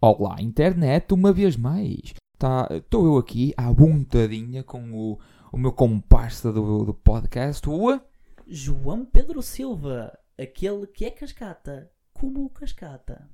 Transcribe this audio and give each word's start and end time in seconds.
Olá, 0.00 0.40
internet, 0.40 1.12
uma 1.12 1.32
vez 1.32 1.56
mais. 1.56 2.14
Estou 2.70 3.04
eu 3.04 3.16
aqui 3.16 3.52
à 3.56 3.72
vontadinha 3.72 4.62
com 4.62 4.92
o, 4.92 5.18
o 5.50 5.58
meu 5.58 5.72
comparsa 5.72 6.52
do, 6.52 6.84
do 6.84 6.94
podcast, 6.94 7.68
o... 7.68 8.00
João 8.46 9.04
Pedro 9.04 9.42
Silva, 9.42 10.16
aquele 10.38 10.86
que 10.86 11.04
é 11.04 11.10
cascata, 11.10 11.90
como 12.12 12.44
o 12.44 12.48
cascata. 12.48 13.28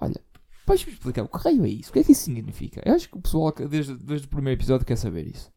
Olha, 0.00 0.24
vais-me 0.64 0.92
explicar 0.92 1.24
o 1.24 1.28
que 1.28 1.38
raio 1.38 1.64
é 1.64 1.68
isso? 1.68 1.90
O 1.90 1.92
que 1.92 1.98
é 1.98 2.04
que 2.04 2.12
isso 2.12 2.26
significa? 2.26 2.80
Eu 2.84 2.94
acho 2.94 3.08
que 3.08 3.18
o 3.18 3.20
pessoal, 3.20 3.52
desde, 3.68 3.96
desde 3.96 4.28
o 4.28 4.30
primeiro 4.30 4.56
episódio, 4.56 4.86
quer 4.86 4.96
saber 4.96 5.26
isso. 5.26 5.52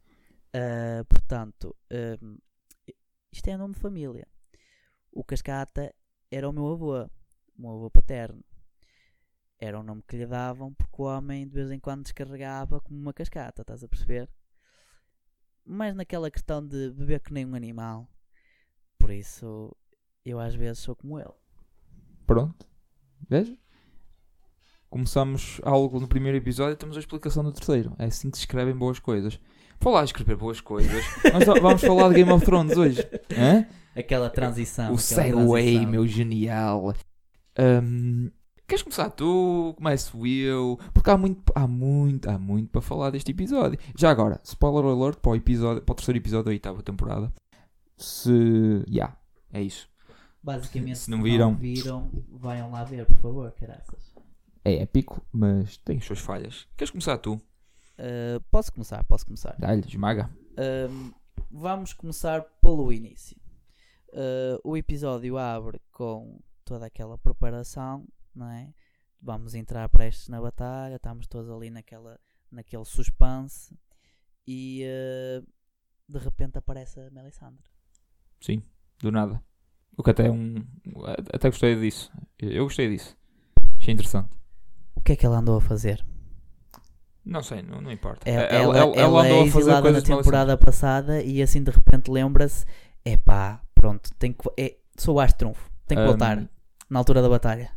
Uh, 0.56 1.06
portanto, 1.06 1.76
um, 2.20 2.40
isto 3.32 3.48
é 3.48 3.56
nome 3.56 3.76
de 3.76 3.80
família. 3.80 4.28
O 5.12 5.24
cascata 5.24 5.94
era 6.32 6.50
o 6.50 6.52
meu 6.52 6.66
avô, 6.66 7.04
o 7.04 7.62
meu 7.62 7.72
avô 7.74 7.92
paterno. 7.92 8.44
Era 9.64 9.80
o 9.80 9.84
nome 9.84 10.02
que 10.08 10.18
lhe 10.18 10.26
davam 10.26 10.74
porque 10.74 11.00
o 11.00 11.06
homem 11.06 11.48
de 11.48 11.54
vez 11.54 11.70
em 11.70 11.80
quando 11.80 12.02
descarregava 12.02 12.82
como 12.82 13.00
uma 13.00 13.14
cascata, 13.14 13.62
estás 13.62 13.84
a 13.84 13.88
perceber? 13.88 14.28
Mas 15.64 15.94
naquela 15.96 16.32
questão 16.32 16.66
de 16.66 16.90
beber 16.90 17.20
que 17.20 17.32
nem 17.32 17.46
um 17.46 17.54
animal. 17.54 18.10
Por 18.98 19.12
isso, 19.12 19.72
eu 20.26 20.40
às 20.40 20.56
vezes 20.56 20.80
sou 20.80 20.96
como 20.96 21.20
ele. 21.20 21.30
Pronto. 22.26 22.66
Veja. 23.30 23.56
Começamos 24.90 25.62
algo 25.64 26.00
no 26.00 26.08
primeiro 26.08 26.40
episódio 26.40 26.74
e 26.74 26.78
temos 26.78 26.98
a 26.98 27.00
explicação 27.00 27.44
do 27.44 27.54
terceiro. 27.54 27.96
É 28.00 28.06
assim 28.06 28.32
que 28.32 28.38
se 28.38 28.44
escrevem 28.44 28.76
boas 28.76 28.98
coisas. 28.98 29.40
Falar 29.80 30.02
de 30.02 30.08
escrever 30.08 30.38
boas 30.38 30.60
coisas. 30.60 31.06
Nós 31.32 31.46
vamos 31.62 31.82
falar 31.82 32.10
de 32.10 32.16
Game 32.16 32.32
of 32.32 32.44
Thrones 32.44 32.76
hoje. 32.76 33.08
Hã? 33.38 33.68
Aquela 33.96 34.30
transição. 34.32 34.92
O 34.92 34.98
segue, 34.98 35.86
meu 35.86 36.08
genial. 36.08 36.96
Um, 37.60 38.32
Queres 38.72 38.84
começar 38.84 39.10
tu? 39.10 39.74
Começo 39.76 40.26
eu? 40.26 40.80
Porque 40.94 41.10
há 41.10 41.18
muito, 41.18 41.52
há 41.54 41.68
muito, 41.68 42.30
há 42.30 42.38
muito 42.38 42.70
para 42.70 42.80
falar 42.80 43.10
deste 43.10 43.30
episódio. 43.30 43.78
Já 43.98 44.10
agora, 44.10 44.40
spoiler 44.46 44.86
alert 44.86 45.20
para 45.20 45.32
o, 45.32 45.36
episódio, 45.36 45.82
para 45.84 45.92
o 45.92 45.96
terceiro 45.96 46.18
episódio 46.18 46.46
da 46.46 46.52
oitava 46.52 46.82
temporada. 46.82 47.34
Se. 47.98 48.80
Já, 48.88 48.94
yeah, 48.94 49.18
é 49.52 49.62
isso. 49.62 49.90
Basicamente, 50.42 51.00
se 51.00 51.12
não 51.12 51.22
viram, 51.22 51.52
não 51.52 51.58
viram, 51.58 52.10
venham 52.32 52.72
lá 52.72 52.86
ver, 52.86 53.06
por 53.08 53.18
favor, 53.18 53.52
caraças. 53.52 54.16
É 54.64 54.76
épico, 54.76 55.22
mas 55.34 55.76
tem 55.76 55.98
as 55.98 56.06
suas 56.06 56.20
falhas. 56.20 56.66
Queres 56.78 56.92
começar 56.92 57.18
tu? 57.18 57.34
Uh, 57.34 58.40
posso 58.50 58.72
começar, 58.72 59.04
posso 59.04 59.26
começar. 59.26 59.54
Dá-lhe, 59.60 59.86
esmaga. 59.86 60.30
Uh, 60.52 61.14
vamos 61.52 61.92
começar 61.92 62.42
pelo 62.62 62.94
início. 62.94 63.36
Uh, 64.14 64.62
o 64.64 64.78
episódio 64.78 65.38
abre 65.38 65.82
com 65.92 66.40
toda 66.64 66.86
aquela 66.86 67.18
preparação 67.18 68.08
não 68.36 68.50
é? 68.50 68.74
Vamos 69.22 69.54
entrar 69.54 69.88
prestes 69.90 70.28
na 70.30 70.42
batalha, 70.42 70.96
estamos 70.96 71.28
todos 71.28 71.50
ali 71.50 71.70
naquela, 71.70 72.20
naquele 72.52 72.86
suspense 72.86 73.78
e 74.48 74.84
uh, 74.84 75.48
de 76.10 76.20
repente 76.20 76.58
aparece 76.58 77.00
a 77.00 77.10
Melisandre. 77.12 77.64
Sim, 78.40 78.64
do 79.00 79.12
nada. 79.12 79.42
O 79.96 80.04
que 80.04 80.10
até 80.10 80.28
é 80.28 80.32
um. 80.32 80.66
Até 81.32 81.50
gostei 81.50 81.80
disso. 81.80 82.12
Eu 82.40 82.64
gostei 82.64 82.90
disso. 82.90 83.16
Achei 83.78 83.94
interessante. 83.94 84.30
O 84.96 85.02
que 85.02 85.12
é 85.12 85.16
que 85.16 85.26
ela 85.26 85.38
andou 85.38 85.58
a 85.58 85.62
fazer? 85.62 86.04
Não 87.24 87.44
sei, 87.44 87.62
não, 87.62 87.82
não 87.82 87.92
importa. 87.92 88.28
Ela, 88.28 88.44
ela, 88.44 88.78
ela, 88.78 88.96
ela 88.96 89.24
andou 89.24 89.46
é 89.46 89.48
a 89.48 89.52
fazer 89.52 89.82
coisas 89.82 90.04
na 90.04 90.16
temporada 90.18 90.58
passada 90.58 91.22
e 91.22 91.42
assim 91.42 91.62
de 91.62 91.70
repente 91.70 92.10
lembra-se: 92.10 92.66
é 93.06 93.16
pá, 93.16 93.62
pronto, 93.76 94.10
tem 94.18 94.34
que, 94.34 94.44
é, 94.58 94.78
sou 94.98 95.20
o 95.20 95.28
trunfo, 95.28 95.70
tem 95.86 95.98
que 95.98 96.04
um, 96.04 96.08
voltar 96.08 96.50
na 96.90 97.00
altura 97.00 97.22
da 97.22 97.30
batalha 97.30 97.72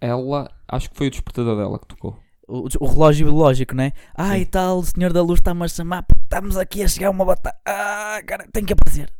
ela, 0.00 0.50
acho 0.68 0.90
que 0.90 0.96
foi 0.96 1.06
o 1.08 1.10
despertador 1.10 1.56
dela 1.56 1.78
que 1.78 1.86
tocou. 1.86 2.18
O, 2.48 2.68
o 2.80 2.86
relógio 2.86 3.26
biológico, 3.26 3.74
né? 3.74 3.92
Ah, 4.14 4.38
e 4.38 4.46
tal, 4.46 4.78
o 4.78 4.84
Senhor 4.84 5.12
da 5.12 5.20
Luz 5.22 5.40
está-me 5.40 5.64
a 5.64 5.68
chamar, 5.68 6.04
estamos 6.22 6.56
aqui 6.56 6.82
a 6.82 6.88
chegar 6.88 7.08
a 7.08 7.10
uma 7.10 7.24
batalha. 7.24 7.56
Ah, 7.66 8.20
cara, 8.24 8.46
tem 8.52 8.64
que 8.64 8.72
aparecer. 8.72 9.12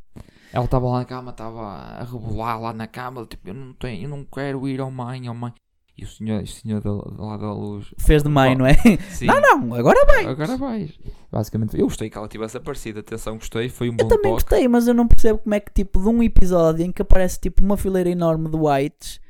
Ela 0.53 0.65
estava 0.65 0.87
lá 0.87 0.99
na 1.01 1.05
cama, 1.05 1.31
estava 1.33 1.61
a 1.61 2.05
rebolar 2.05 2.61
lá 2.61 2.73
na 2.73 2.87
cama, 2.87 3.27
tipo, 3.27 3.49
eu 3.49 3.55
não 3.55 3.73
tenho, 3.75 4.05
eu 4.05 4.09
não 4.09 4.25
quero 4.25 4.67
ir 4.69 4.81
ao 4.81 4.91
mãe, 4.91 5.27
ao 5.27 5.35
mãe. 5.35 5.53
E 5.99 6.05
o 6.05 6.07
senhor, 6.07 6.43
o 6.43 6.47
senhor 6.47 6.81
da, 6.83 6.93
lá 6.93 7.37
da 7.39 7.53
luz 7.53 7.87
fez 7.99 8.23
de 8.23 8.29
mãe, 8.29 8.55
não 8.55 8.67
é? 8.67 8.75
Sim. 9.11 9.27
Não, 9.27 9.41
não, 9.41 9.75
agora 9.75 10.05
vais. 10.07 10.27
Agora 10.27 10.57
vais. 10.57 10.99
Basicamente, 11.33 11.79
eu 11.79 11.87
gostei 11.87 12.11
que 12.11 12.19
ela 12.19 12.29
tivesse 12.29 12.57
aparecido. 12.59 13.01
Atenção, 13.01 13.37
gostei, 13.39 13.71
foi 13.71 13.89
um 13.89 13.97
bom 13.97 14.05
Eu 14.05 14.09
também 14.09 14.31
toque. 14.31 14.45
gostei, 14.45 14.69
mas 14.69 14.87
eu 14.87 14.93
não 14.95 15.09
percebo 15.09 15.39
como 15.39 15.55
é 15.55 15.61
que, 15.61 15.73
tipo, 15.73 15.99
de 15.99 16.07
um 16.07 16.23
episódio 16.23 16.85
em 16.85 16.93
que 16.93 17.01
aparece, 17.01 17.41
tipo, 17.41 17.65
uma 17.65 17.79
fileira 17.79 18.11
enorme 18.11 18.51
de 18.51 18.57
whites 18.57 19.21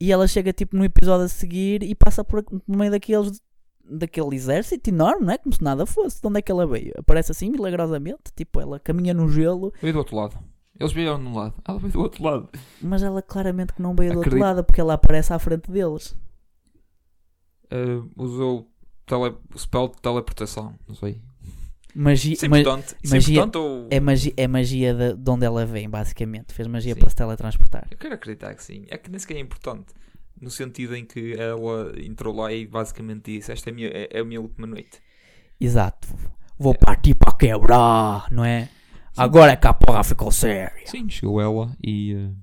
e 0.00 0.12
ela 0.12 0.26
chega 0.26 0.52
tipo 0.52 0.76
no 0.76 0.84
episódio 0.84 1.24
a 1.24 1.28
seguir 1.28 1.82
e 1.82 1.94
passa 1.94 2.22
por 2.22 2.44
no 2.66 2.76
meio 2.76 2.90
daqueles 2.90 3.40
daquele 3.88 4.34
exército 4.34 4.90
enorme, 4.90 5.26
não 5.26 5.32
é? 5.32 5.38
Como 5.38 5.54
se 5.54 5.62
nada 5.62 5.86
fosse. 5.86 6.20
De 6.20 6.26
onde 6.26 6.38
é 6.38 6.42
que 6.42 6.50
ela 6.50 6.66
veio? 6.66 6.92
Aparece 6.98 7.32
assim 7.32 7.50
milagrosamente, 7.50 8.32
tipo, 8.34 8.60
ela 8.60 8.80
caminha 8.80 9.14
no 9.14 9.28
gelo. 9.28 9.72
Veio 9.80 9.92
do 9.92 9.98
outro 10.00 10.16
lado. 10.16 10.36
Eles 10.78 10.92
vieram 10.92 11.18
de 11.18 11.26
um 11.26 11.34
lado, 11.34 11.54
ela 11.66 11.78
veio 11.78 11.92
do 11.92 12.00
outro 12.00 12.22
lado. 12.22 12.50
Mas 12.82 13.02
ela 13.02 13.22
claramente 13.22 13.72
que 13.72 13.80
não 13.80 13.94
veio 13.94 14.12
do 14.12 14.18
outro 14.18 14.38
lado 14.38 14.62
porque 14.62 14.80
ela 14.80 14.94
aparece 14.94 15.32
à 15.32 15.38
frente 15.38 15.70
deles. 15.70 16.16
Uh, 17.72 18.10
usou 18.16 18.70
tele, 19.06 19.36
o 19.54 19.58
spell 19.58 19.88
de 19.88 19.96
teleportação, 20.02 20.74
não 20.86 20.94
sei. 20.94 21.22
Magia, 21.98 22.36
ma 22.42 22.58
magia, 23.10 23.50
ou... 23.54 23.88
é 23.90 23.98
magia, 23.98 24.34
é 24.36 24.46
magia 24.46 24.92
de, 24.92 25.14
de 25.14 25.30
onde 25.30 25.46
ela 25.46 25.64
vem, 25.64 25.88
basicamente. 25.88 26.52
Fez 26.52 26.68
magia 26.68 26.92
sim. 26.92 27.00
para 27.00 27.08
se 27.08 27.16
teletransportar. 27.16 27.86
Eu 27.90 27.96
quero 27.96 28.14
acreditar 28.14 28.54
que 28.54 28.62
sim. 28.62 28.84
É 28.88 28.98
que 28.98 29.10
nem 29.10 29.18
sequer 29.18 29.38
é 29.38 29.40
importante. 29.40 29.94
No 30.38 30.50
sentido 30.50 30.94
em 30.94 31.06
que 31.06 31.32
ela 31.32 31.94
entrou 31.98 32.36
lá 32.36 32.52
e 32.52 32.66
basicamente 32.66 33.32
disse: 33.32 33.50
Esta 33.50 33.70
é 33.70 33.72
a 33.72 33.74
minha, 33.74 33.88
é, 33.88 34.08
é 34.10 34.20
a 34.20 34.24
minha 34.26 34.38
última 34.38 34.66
noite. 34.66 35.00
Exato. 35.58 36.06
Vou 36.58 36.74
é. 36.74 36.76
partir 36.76 37.14
para 37.14 37.32
quebrar, 37.32 38.30
não 38.30 38.44
é? 38.44 38.66
Sim. 38.66 38.70
Agora 39.16 39.52
é 39.52 39.56
que 39.56 39.66
a 39.66 39.72
porra 39.72 40.04
ficou 40.04 40.30
séria. 40.30 40.74
Sim, 40.84 41.08
chegou 41.08 41.40
ela 41.40 41.74
e. 41.82 42.12
Uh... 42.12 42.36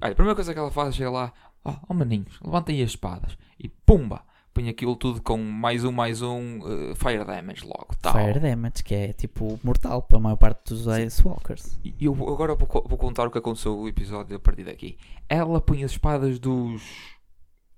Olha, 0.00 0.12
a 0.12 0.14
primeira 0.14 0.34
coisa 0.34 0.54
que 0.54 0.58
ela 0.58 0.70
faz 0.70 0.88
é 0.88 0.92
chegar 0.92 1.10
lá: 1.10 1.30
Oh, 1.62 1.74
oh 1.90 1.92
maninhos, 1.92 2.40
levantem 2.42 2.82
as 2.82 2.88
espadas. 2.88 3.36
E 3.58 3.68
pumba! 3.68 4.22
Põe 4.58 4.68
aquilo 4.68 4.96
tudo 4.96 5.22
com 5.22 5.36
mais 5.38 5.84
um, 5.84 5.92
mais 5.92 6.20
um 6.20 6.58
uh, 6.58 6.94
Fire 6.96 7.24
Damage 7.24 7.64
logo. 7.64 7.94
Tal. 8.02 8.12
Fire 8.12 8.40
Damage, 8.40 8.82
que 8.82 8.92
é 8.92 9.12
tipo 9.12 9.58
mortal 9.62 10.02
para 10.02 10.16
a 10.16 10.20
maior 10.20 10.36
parte 10.36 10.74
dos 10.74 10.84
Ice 10.98 11.22
Walkers. 11.24 11.78
E 11.84 11.94
eu 12.04 12.12
agora 12.12 12.56
vou, 12.56 12.66
vou, 12.88 12.98
contar 12.98 13.28
o 13.28 13.30
que 13.30 13.38
aconteceu 13.38 13.76
no 13.76 13.86
episódio 13.86 14.36
a 14.36 14.40
partir 14.40 14.64
daqui. 14.64 14.98
Ela 15.28 15.60
põe 15.60 15.84
as 15.84 15.92
espadas 15.92 16.40
dos 16.40 16.82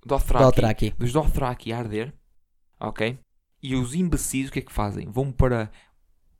Dothraki, 0.03 0.43
Dothraki. 0.43 0.89
dos 0.97 1.13
Dothraki 1.13 1.71
a 1.71 1.77
arder, 1.77 2.13
ok? 2.79 3.19
E 3.61 3.75
os 3.75 3.93
imbecis 3.93 4.49
o 4.49 4.51
que 4.51 4.59
é 4.59 4.63
que 4.63 4.73
fazem? 4.73 5.07
Vão 5.07 5.31
para 5.31 5.69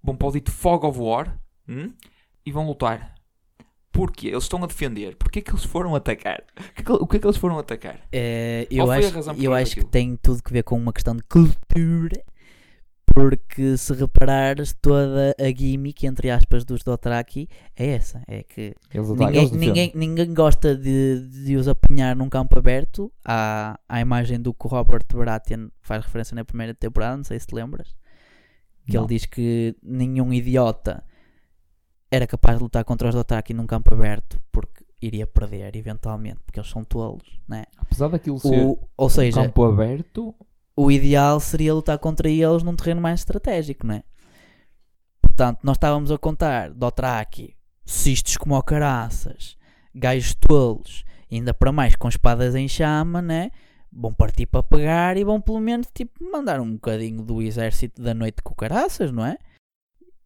vão 0.04 0.16
para 0.16 0.28
o 0.28 0.32
dito 0.32 0.52
Fog 0.52 0.84
of 0.88 1.00
War 1.00 1.40
hum? 1.70 1.94
e 2.44 2.52
vão 2.52 2.66
lutar. 2.66 3.14
Porquê? 3.92 4.30
Eles 4.30 4.44
estão 4.44 4.64
a 4.64 4.68
defender. 4.68 5.16
Porquê 5.18 5.40
é 5.40 5.42
que 5.42 5.52
eles 5.52 5.66
foram 5.66 5.96
atacar? 5.96 6.44
O 6.88 7.08
que 7.08 7.18
é 7.18 7.20
que, 7.20 7.28
eles 7.28 7.38
foram 7.38 7.60
atacar? 7.60 8.00
É, 8.12 8.66
eu 8.72 8.90
acho, 8.90 9.14
eu 9.38 9.54
acho 9.54 9.76
que 9.76 9.86
tem 9.86 10.16
tudo 10.16 10.42
que 10.42 10.54
ver 10.54 10.64
com 10.64 10.78
uma 10.78 10.94
questão 10.94 11.16
de 11.16 11.24
cultura. 11.24 12.24
Porque 13.14 13.76
se 13.76 13.94
reparares, 13.94 14.74
toda 14.82 15.36
a 15.38 15.52
gimmick, 15.54 16.08
entre 16.08 16.30
aspas, 16.30 16.64
dos 16.64 16.82
Dothraki 16.82 17.50
é 17.76 17.88
essa. 17.88 18.24
É 18.26 18.42
que 18.42 18.74
ninguém, 18.94 19.52
ninguém, 19.52 19.92
ninguém 19.94 20.34
gosta 20.34 20.76
de, 20.76 21.28
de 21.28 21.58
os 21.58 21.68
apanhar 21.68 22.16
num 22.16 22.30
campo 22.30 22.58
aberto. 22.58 23.12
Há 23.26 23.78
a 23.90 24.00
imagem 24.00 24.40
do 24.40 24.54
que 24.54 24.66
o 24.66 24.70
Robert 24.70 25.04
Baratheon 25.14 25.68
faz 25.82 26.06
referência 26.06 26.36
na 26.36 26.46
primeira 26.46 26.74
temporada, 26.74 27.18
não 27.18 27.24
sei 27.26 27.38
se 27.38 27.48
te 27.48 27.54
lembras. 27.54 27.94
Que 28.88 28.96
não. 28.96 29.04
ele 29.04 29.10
diz 29.10 29.26
que 29.26 29.76
nenhum 29.84 30.32
idiota 30.32 31.04
era 32.12 32.28
capaz 32.28 32.58
de 32.58 32.64
lutar 32.64 32.84
contra 32.84 33.08
os 33.08 33.16
Dothraki 33.16 33.54
num 33.54 33.66
campo 33.66 33.94
aberto 33.94 34.40
porque 34.52 34.84
iria 35.02 35.26
perder 35.26 35.76
eventualmente, 35.76 36.40
porque 36.46 36.60
eles 36.60 36.70
são 36.70 36.84
tolos, 36.84 37.40
né? 37.48 37.64
Apesar 37.78 38.10
daquilo 38.10 38.38
ser 38.38 38.66
o, 38.66 38.78
ou 38.96 39.10
seja, 39.10 39.42
campo 39.42 39.64
aberto, 39.64 40.36
o 40.76 40.92
ideal 40.92 41.40
seria 41.40 41.74
lutar 41.74 41.98
contra 41.98 42.30
eles 42.30 42.62
num 42.62 42.76
terreno 42.76 43.02
mais 43.02 43.22
estratégico, 43.22 43.88
né? 43.88 44.04
Portanto, 45.22 45.60
nós 45.64 45.78
estávamos 45.78 46.12
a 46.12 46.18
contar 46.18 46.70
Dothraki, 46.72 47.56
cistos 47.86 48.38
como 48.38 48.56
o 48.56 48.62
caraças, 48.62 49.58
gajos 49.96 50.36
tolos, 50.36 51.04
ainda 51.32 51.54
para 51.54 51.72
mais 51.72 51.96
com 51.96 52.10
espadas 52.10 52.54
em 52.54 52.68
chama, 52.68 53.22
né? 53.22 53.50
Vão 53.92 54.14
partir 54.14 54.46
para 54.46 54.62
pegar 54.62 55.18
e 55.18 55.24
vão 55.24 55.42
pelo 55.42 55.60
menos 55.60 55.88
tipo 55.94 56.24
mandar 56.32 56.62
um 56.62 56.74
bocadinho 56.74 57.24
do 57.24 57.42
exército 57.42 58.02
da 58.02 58.14
noite 58.14 58.42
com 58.44 58.54
caraças, 58.54 59.12
não 59.12 59.26
é? 59.26 59.38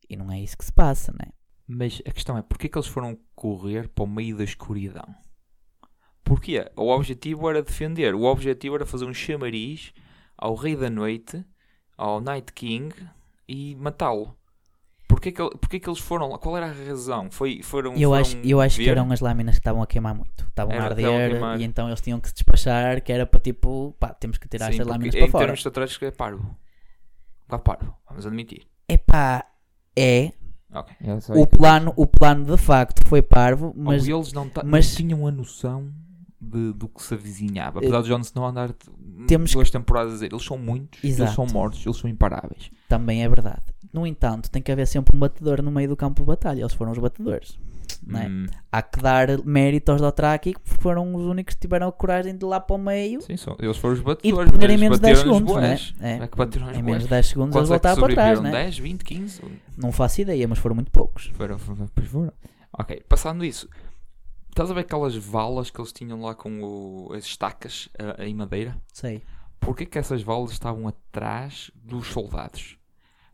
E 0.10 0.16
não 0.16 0.32
é 0.32 0.40
isso 0.40 0.58
que 0.58 0.66
se 0.66 0.72
passa, 0.72 1.12
né? 1.14 1.35
Mas 1.68 2.02
a 2.06 2.12
questão 2.12 2.38
é, 2.38 2.42
porquê 2.42 2.70
que 2.70 2.78
eles 2.78 2.88
foram 2.88 3.18
correr 3.36 3.88
para 3.90 4.04
o 4.04 4.08
meio 4.08 4.38
da 4.38 4.44
escuridão? 4.44 5.16
Porquê? 6.24 6.72
O 6.76 6.90
objetivo 6.90 7.50
era 7.50 7.62
defender, 7.62 8.14
o 8.16 8.24
objetivo 8.24 8.76
era 8.76 8.86
fazer 8.86 9.06
um 9.06 9.14
chamariz 9.14 9.94
ao 10.38 10.56
Rei 10.56 10.76
da 10.76 10.90
Noite, 10.90 11.44
ao 11.98 12.20
Night 12.20 12.52
King 12.54 12.94
e 13.48 13.76
matá-lo. 13.76 14.38
Porquê 15.08 15.32
que, 15.32 15.50
porque 15.60 15.78
é 15.78 15.80
que 15.80 15.88
eles 15.88 16.00
foram 16.00 16.30
lá? 16.30 16.38
Qual 16.38 16.58
era 16.58 16.66
a 16.66 16.72
razão? 16.72 17.30
Foi, 17.30 17.62
foram, 17.62 17.94
eu 17.94 18.10
foram 18.10 18.22
acho, 18.22 18.38
eu 18.38 18.60
acho 18.60 18.78
que 18.80 18.90
eram 18.90 19.12
as 19.12 19.22
lâminas 19.22 19.56
que 19.56 19.60
estavam 19.60 19.82
a 19.82 19.88
queimar 19.88 20.16
muito. 20.16 20.46
Estavam 20.48 20.76
a 20.78 20.84
arder 20.84 21.44
a 21.44 21.58
e 21.58 21.64
então 21.64 21.88
eles 21.88 22.02
tinham 22.02 22.20
que 22.20 22.28
se 22.28 22.34
despachar, 22.34 23.02
que 23.02 23.12
era 23.12 23.26
para 23.26 23.40
tipo, 23.40 23.96
pá, 24.00 24.10
temos 24.14 24.38
que 24.38 24.48
tirar 24.48 24.66
Sim, 24.66 24.74
estas 24.74 24.88
lâminas 24.88 25.14
para 25.14 25.28
fora. 25.28 25.44
Em 25.44 25.48
termos 25.48 25.60
estratégicos 25.60 26.08
é 26.08 26.12
parvo. 26.12 26.58
Um 27.52 27.60
parvo, 27.60 27.96
vamos 28.10 28.26
admitir. 28.26 28.68
É 28.90 28.98
pá, 28.98 29.46
é. 29.96 30.32
Okay. 30.76 31.42
O, 31.42 31.48
plano, 31.48 31.94
o 31.96 32.06
plano 32.06 32.46
de 32.46 32.58
facto 32.58 33.08
foi 33.08 33.22
parvo, 33.22 33.74
mas, 33.76 34.08
eles 34.08 34.34
não, 34.34 34.50
mas... 34.66 34.90
não 34.90 34.96
tinham 34.98 35.28
a 35.28 35.32
noção 35.32 35.90
de, 36.40 36.74
do 36.74 36.88
que 36.88 37.02
se 37.02 37.14
avizinhava. 37.14 37.80
Apesar 37.80 38.02
de 38.02 38.10
Jon 38.10 38.20
Snow 38.20 38.46
andar 38.46 38.76
temos 39.28 39.52
duas 39.52 39.72
temporadas 39.72 40.12
a 40.12 40.16
dizer, 40.16 40.32
eles 40.32 40.46
são 40.46 40.58
muitos, 40.58 41.04
Exato. 41.04 41.24
eles 41.24 41.36
são 41.36 41.48
mortos, 41.48 41.86
eles 41.86 41.98
são 41.98 42.10
imparáveis. 42.10 42.70
Também 42.90 43.24
é 43.24 43.30
verdade. 43.30 43.64
No 43.92 44.06
entanto, 44.06 44.52
tem 44.52 44.62
que 44.62 44.72
haver 44.72 44.86
sempre 44.86 45.16
um 45.16 45.20
batedor 45.20 45.62
no 45.62 45.72
meio 45.72 45.88
do 45.88 45.96
campo 45.96 46.22
de 46.22 46.28
batalha. 46.28 46.62
Eles 46.62 46.74
foram 46.74 46.92
os 46.92 46.98
batedores. 46.98 47.58
É? 48.14 48.28
Hum. 48.28 48.46
Há 48.72 48.82
que 48.82 49.00
dar 49.00 49.44
mérito 49.44 49.92
aos 49.92 50.02
Dothraki 50.02 50.54
porque 50.54 50.82
foram 50.82 51.16
os 51.16 51.24
únicos 51.24 51.56
que 51.56 51.62
tiveram 51.62 51.88
a 51.88 51.92
coragem 51.92 52.36
de 52.36 52.46
ir 52.46 52.48
lá 52.48 52.60
para 52.60 52.76
o 52.76 52.80
meio. 52.80 53.22
Sim, 53.22 53.38
são, 53.38 53.56
eles 53.60 53.78
foram 53.78 53.96
os 53.96 54.02
batedores. 54.02 54.52
E 54.52 54.66
em 54.66 54.78
menos 54.78 55.00
de 55.00 55.04
10 55.04 55.20
segundos, 55.20 55.56
né? 55.56 55.78
é? 56.02 56.12
é 56.24 56.28
que 56.28 56.38
bateram 56.38 56.72
em 56.72 56.84
menos 56.84 57.04
de 57.04 57.10
10 57.10 57.28
segundos 57.28 57.54
Quantos 57.54 57.70
eles 57.70 57.82
é 57.84 57.90
voltaram 57.90 58.02
para 58.02 58.14
trás, 58.14 58.42
né? 58.42 58.52
10, 58.52 58.78
20, 58.80 59.04
15? 59.04 59.42
Não 59.78 59.92
faço 59.92 60.22
ideia, 60.22 60.48
mas 60.48 60.60
foram 60.60 60.76
muito 60.76 60.92
poucos. 60.92 61.32
Foram, 61.36 61.58
foram, 61.58 61.90
foram. 62.06 62.34
Ok, 62.78 63.04
passando 63.08 63.44
isso. 63.46 63.70
Estás 64.50 64.72
a 64.72 64.74
ver 64.74 64.82
aquelas 64.82 65.16
valas 65.16 65.70
que 65.70 65.80
eles 65.80 65.92
tinham 65.92 66.22
lá 66.22 66.34
com 66.34 66.62
o, 66.64 67.14
as 67.14 67.26
estacas 67.26 67.90
uh, 68.00 68.22
em 68.22 68.34
madeira? 68.34 68.78
Sei. 68.94 69.22
Porquê 69.60 69.86
que 69.86 69.98
essas 69.98 70.22
valas 70.22 70.52
estavam 70.52 70.88
atrás 70.88 71.72
dos 71.76 72.08
soldados? 72.08 72.78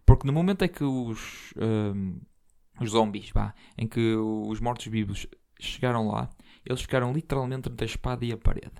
Porque 0.05 0.25
no 0.25 0.33
momento 0.33 0.65
em 0.65 0.67
que 0.67 0.83
os, 0.83 1.53
um, 1.57 2.19
os 2.79 2.91
zombies, 2.91 3.29
vá, 3.31 3.53
em 3.77 3.88
que 3.88 4.15
os 4.15 4.59
mortos-vivos 4.59 5.27
chegaram 5.59 6.07
lá, 6.07 6.29
eles 6.65 6.81
ficaram 6.81 7.13
literalmente 7.13 7.69
entre 7.69 7.85
a 7.85 7.88
espada 7.88 8.25
e 8.25 8.31
a 8.31 8.38
parede. 8.38 8.73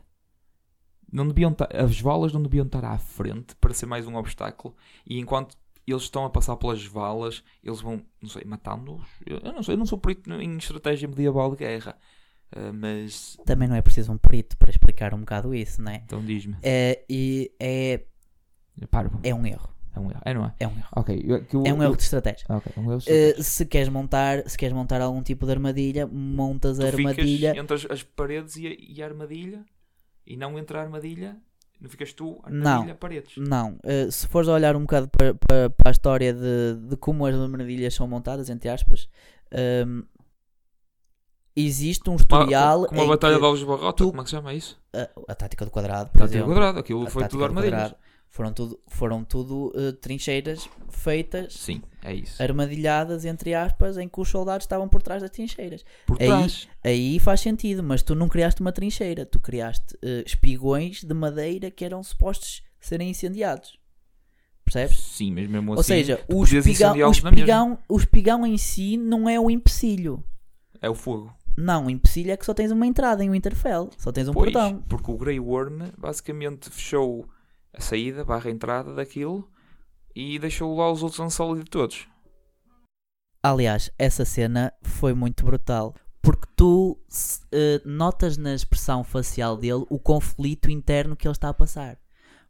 Não 1.12 1.28
deviam 1.28 1.56
as 1.74 2.00
valas 2.00 2.32
não 2.32 2.42
deviam 2.42 2.66
estar 2.66 2.86
à 2.86 2.98
frente 2.98 3.56
para 3.58 3.74
ser 3.74 3.86
mais 3.86 4.08
um 4.08 4.16
obstáculo. 4.16 4.76
E 5.06 5.20
enquanto 5.20 5.58
eles 5.86 6.04
estão 6.04 6.26
a 6.26 6.30
passar 6.30 6.56
pelas 6.56 6.86
valas, 6.86 7.44
eles 7.62 7.82
vão, 7.82 8.02
não 8.22 8.30
sei, 8.30 8.44
matando-os. 8.46 9.06
Eu 9.26 9.52
não 9.52 9.62
sei, 9.62 9.74
eu 9.74 9.78
não 9.78 9.86
sou 9.86 9.98
perito 9.98 10.32
em 10.32 10.58
estratégia 10.58 11.08
medieval 11.08 11.52
de 11.52 11.58
guerra. 11.58 11.98
Uh, 12.56 12.74
mas. 12.74 13.38
Também 13.46 13.68
não 13.68 13.76
é 13.76 13.82
preciso 13.82 14.12
um 14.12 14.18
perito 14.18 14.58
para 14.58 14.70
explicar 14.70 15.14
um 15.14 15.20
bocado 15.20 15.54
isso, 15.54 15.82
não 15.82 15.92
é? 15.92 15.98
Então 16.06 16.24
diz-me. 16.24 16.56
É, 16.62 17.04
e 17.10 17.52
é. 17.60 18.06
É 19.24 19.34
um 19.34 19.46
erro. 19.46 19.70
É 19.94 20.00
um 20.00 20.10
erro. 20.10 20.22
É, 20.24 20.34
não 20.34 20.46
é? 20.46 20.54
É 20.60 20.68
um 20.68 20.72
erro. 20.72 20.88
Okay. 20.96 21.24
Eu, 21.26 21.46
eu, 21.54 21.64
é 21.66 21.74
um 21.74 21.84
erro 21.84 21.96
de 21.96 22.04
estratégia. 22.04 22.46
Okay. 22.50 22.74
Um 22.78 22.92
erro 22.92 22.98
de 22.98 23.04
estratégia. 23.04 23.40
Uh, 23.40 23.44
se, 23.44 23.66
queres 23.66 23.90
montar, 23.90 24.50
se 24.50 24.58
queres 24.58 24.74
montar 24.74 25.02
algum 25.02 25.22
tipo 25.22 25.46
de 25.46 25.52
armadilha, 25.52 26.08
montas 26.08 26.78
tu 26.78 26.84
a 26.84 26.88
armadilha. 26.88 27.58
entre 27.58 27.76
as, 27.76 27.86
as 27.90 28.04
paredes 28.04 28.56
e 28.56 28.68
a, 28.68 28.76
e 28.78 29.02
a, 29.02 29.06
armadilha 29.06 29.66
e 30.26 30.38
não 30.38 30.58
entre 30.58 30.78
a 30.78 30.82
armadilha. 30.82 31.38
Não 31.80 31.90
ficas 31.90 32.14
tu, 32.14 32.40
armadilha, 32.44 32.94
não, 32.94 32.96
paredes. 32.96 33.34
Não. 33.38 33.72
Uh, 33.84 34.12
se 34.12 34.28
fores 34.28 34.48
a 34.48 34.54
olhar 34.54 34.76
um 34.76 34.82
bocado 34.82 35.10
para, 35.10 35.34
para, 35.34 35.70
para 35.72 35.90
a 35.90 35.92
história 35.92 36.32
de, 36.32 36.76
de 36.90 36.96
como 36.96 37.26
as 37.26 37.34
armadilhas 37.34 37.96
são 37.96 38.08
montadas, 38.08 38.52
entre 38.52 38.70
aspas, 38.70 39.10
um, 39.88 40.04
existe 41.56 42.08
um 42.08 42.18
tutorial. 42.18 42.86
Como 42.86 43.02
a 43.02 43.08
Batalha 43.08 43.40
de 43.40 43.44
Alves 43.44 43.64
Barrota, 43.64 43.98
tu... 43.98 44.10
como 44.10 44.22
é 44.22 44.24
que 44.24 44.30
se 44.30 44.36
chama 44.36 44.54
isso? 44.54 44.80
A, 44.94 45.10
a 45.32 45.36
tática 45.36 45.66
do 45.66 45.72
quadrado. 45.72 46.12
A 46.14 46.20
tática 46.20 46.40
do 46.40 46.46
quadrado, 46.46 46.80
aquilo 46.80 47.10
foi 47.10 47.28
tudo 47.28 47.44
armadilhas. 47.44 47.96
Foram 48.32 48.54
tudo, 48.54 48.80
foram 48.88 49.24
tudo 49.26 49.74
uh, 49.76 49.92
trincheiras 49.92 50.70
feitas, 50.90 51.54
Sim, 51.54 51.82
é 52.02 52.14
isso. 52.14 52.42
armadilhadas, 52.42 53.26
entre 53.26 53.54
aspas, 53.54 53.98
em 53.98 54.08
que 54.08 54.22
os 54.22 54.30
soldados 54.30 54.64
estavam 54.64 54.88
por 54.88 55.02
trás 55.02 55.22
das 55.22 55.30
trincheiras. 55.30 55.84
Por 56.08 56.18
trás. 56.18 56.70
Aí, 56.82 56.92
aí 56.92 57.20
faz 57.20 57.42
sentido, 57.42 57.84
mas 57.84 58.02
tu 58.02 58.16
não 58.16 58.30
criaste 58.30 58.62
uma 58.62 58.72
trincheira, 58.72 59.26
tu 59.26 59.38
criaste 59.38 59.96
uh, 59.96 60.24
espigões 60.26 61.04
de 61.04 61.14
madeira 61.14 61.70
que 61.70 61.84
eram 61.84 62.02
supostos 62.02 62.64
serem 62.80 63.10
incendiados. 63.10 63.78
Percebes? 64.64 64.98
Sim, 64.98 65.34
mas 65.34 65.50
mesmo 65.50 65.74
assim. 65.74 65.78
Ou 65.80 65.84
seja, 65.84 66.24
o 66.30 66.44
espigão, 66.46 66.96
o, 66.96 67.12
espigão, 67.12 67.80
o 67.90 67.98
espigão 67.98 68.48
em 68.48 68.58
si 68.58 68.96
não 68.96 69.28
é 69.28 69.38
o 69.38 69.52
empecilho. 69.52 70.24
É 70.82 70.90
o 70.90 70.96
fogo. 70.96 71.36
Não, 71.58 71.88
o 71.88 71.90
empecilho 71.90 72.32
é 72.32 72.38
que 72.38 72.46
só 72.46 72.54
tens 72.54 72.72
uma 72.72 72.88
entrada 72.88 73.26
em 73.26 73.30
Winterfell, 73.30 73.90
só 73.98 74.10
tens 74.10 74.30
um 74.30 74.34
pois, 74.34 74.54
portão. 74.54 74.82
Porque 74.88 75.12
o 75.12 75.18
Grey 75.18 75.38
Worm 75.38 75.90
basicamente 75.98 76.70
fechou 76.70 77.28
a 77.74 77.82
saída 77.82 78.24
barra 78.24 78.50
entrada 78.50 78.94
daquilo 78.94 79.50
e 80.16 80.38
deixou 80.40 80.76
lá 80.76 80.92
os 80.92 81.04
outros 81.04 81.20
Unsullied 81.20 81.70
todos. 81.70 82.08
Aliás, 83.44 83.90
essa 83.98 84.24
cena 84.24 84.74
foi 84.82 85.14
muito 85.14 85.44
brutal. 85.44 85.96
Porque 86.22 86.48
tu 86.56 87.00
uh, 87.12 87.90
notas 87.90 88.38
na 88.38 88.54
expressão 88.54 89.04
facial 89.04 89.58
dele 89.58 89.86
o 89.90 89.98
conflito 89.98 90.70
interno 90.70 91.16
que 91.16 91.28
ele 91.28 91.32
está 91.32 91.50
a 91.50 91.54
passar. 91.54 91.98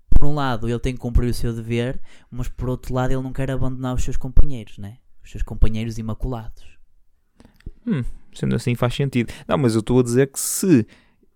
Por 0.09 0.25
um 0.25 0.35
lado, 0.35 0.67
ele 0.67 0.79
tem 0.79 0.93
que 0.93 0.99
cumprir 0.99 1.29
o 1.29 1.33
seu 1.33 1.53
dever, 1.53 2.01
mas 2.29 2.49
por 2.49 2.67
outro 2.67 2.93
lado, 2.93 3.11
ele 3.13 3.21
não 3.21 3.31
quer 3.31 3.49
abandonar 3.49 3.95
os 3.95 4.03
seus 4.03 4.17
companheiros, 4.17 4.77
né? 4.77 4.97
Os 5.23 5.31
seus 5.31 5.41
companheiros 5.41 5.97
imaculados. 5.97 6.65
Hum, 7.87 8.03
sendo 8.33 8.55
assim 8.55 8.75
faz 8.75 8.93
sentido. 8.93 9.31
Não, 9.47 9.57
mas 9.57 9.73
eu 9.73 9.79
estou 9.79 10.01
a 10.01 10.03
dizer 10.03 10.27
que 10.27 10.39
se 10.39 10.85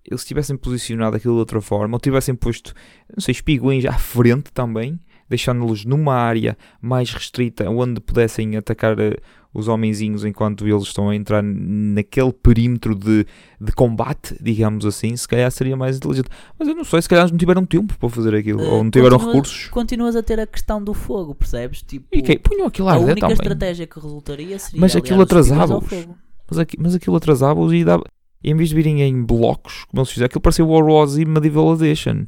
eles 0.10 0.24
tivessem 0.24 0.56
posicionado 0.56 1.16
aquilo 1.16 1.34
de 1.34 1.40
outra 1.40 1.62
forma, 1.62 1.96
ou 1.96 2.00
tivessem 2.00 2.36
posto, 2.36 2.74
não 3.16 3.22
sei, 3.22 3.32
espigões 3.32 3.86
à 3.86 3.94
frente 3.94 4.52
também, 4.54 5.00
deixando-los 5.28 5.86
numa 5.86 6.14
área 6.14 6.58
mais 6.82 7.12
restrita, 7.12 7.70
onde 7.70 8.00
pudessem 8.00 8.56
atacar 8.56 8.98
uh, 9.00 9.16
os 9.54 9.68
homenzinhos 9.68 10.24
enquanto 10.24 10.68
eles 10.68 10.84
estão 10.84 11.10
a 11.10 11.16
entrar 11.16 11.42
naquele 11.42 12.32
perímetro 12.32 12.94
de, 12.94 13.26
de 13.60 13.72
combate, 13.72 14.38
digamos 14.40 14.86
assim, 14.86 15.16
se 15.16 15.28
calhar 15.28 15.50
seria 15.50 15.76
mais 15.76 15.98
inteligente. 15.98 16.30
Mas 16.60 16.68
eu 16.68 16.76
não 16.76 16.84
sei, 16.84 17.02
se 17.02 17.10
calhar 17.10 17.30
não 17.30 17.38
tiveram 17.38 17.66
tempo 17.66 17.98
para 17.98 18.10
fazer 18.10 18.36
aquilo, 18.36 18.62
uh, 18.62 18.74
ou 18.74 18.84
não 18.84 18.92
tiveram 18.92 19.18
recursos. 19.18 19.68
Continuas 19.70 20.16
a 20.16 20.22
ter 20.22 20.40
a 20.40 20.46
questão 20.46 20.84
do 20.84 20.94
fogo, 20.94 21.34
percebes? 21.34 21.82
Tipo, 21.82 22.06
e 22.12 22.22
que, 22.22 22.38
punham 22.38 22.68
aquilo 22.68 22.90
a 22.90 22.98
única 22.98 23.22
também. 23.22 23.34
estratégia 23.34 23.88
que 23.88 24.00
resultaria 24.00 24.60
seria 24.60 24.82
Mas 24.82 24.96
aquilo 24.96 25.22
atrasava-os. 25.22 26.08
Mas, 26.48 26.60
aqui, 26.60 26.78
mas 26.80 26.94
aquilo 26.94 27.16
atrasava-os 27.16 27.74
e 27.74 27.84
dava 27.84 28.04
em 28.52 28.56
vez 28.56 28.70
de 28.70 28.76
virem 28.76 29.02
em 29.02 29.24
blocos, 29.24 29.86
como 29.86 30.02
eles 30.02 30.12
fizeram, 30.12 30.28
aquilo 30.28 30.42
parecia 30.42 30.66
War 30.66 30.86
Wars 30.86 31.18
e 31.18 31.26
Medieval 31.26 31.74
Edition. 31.76 32.26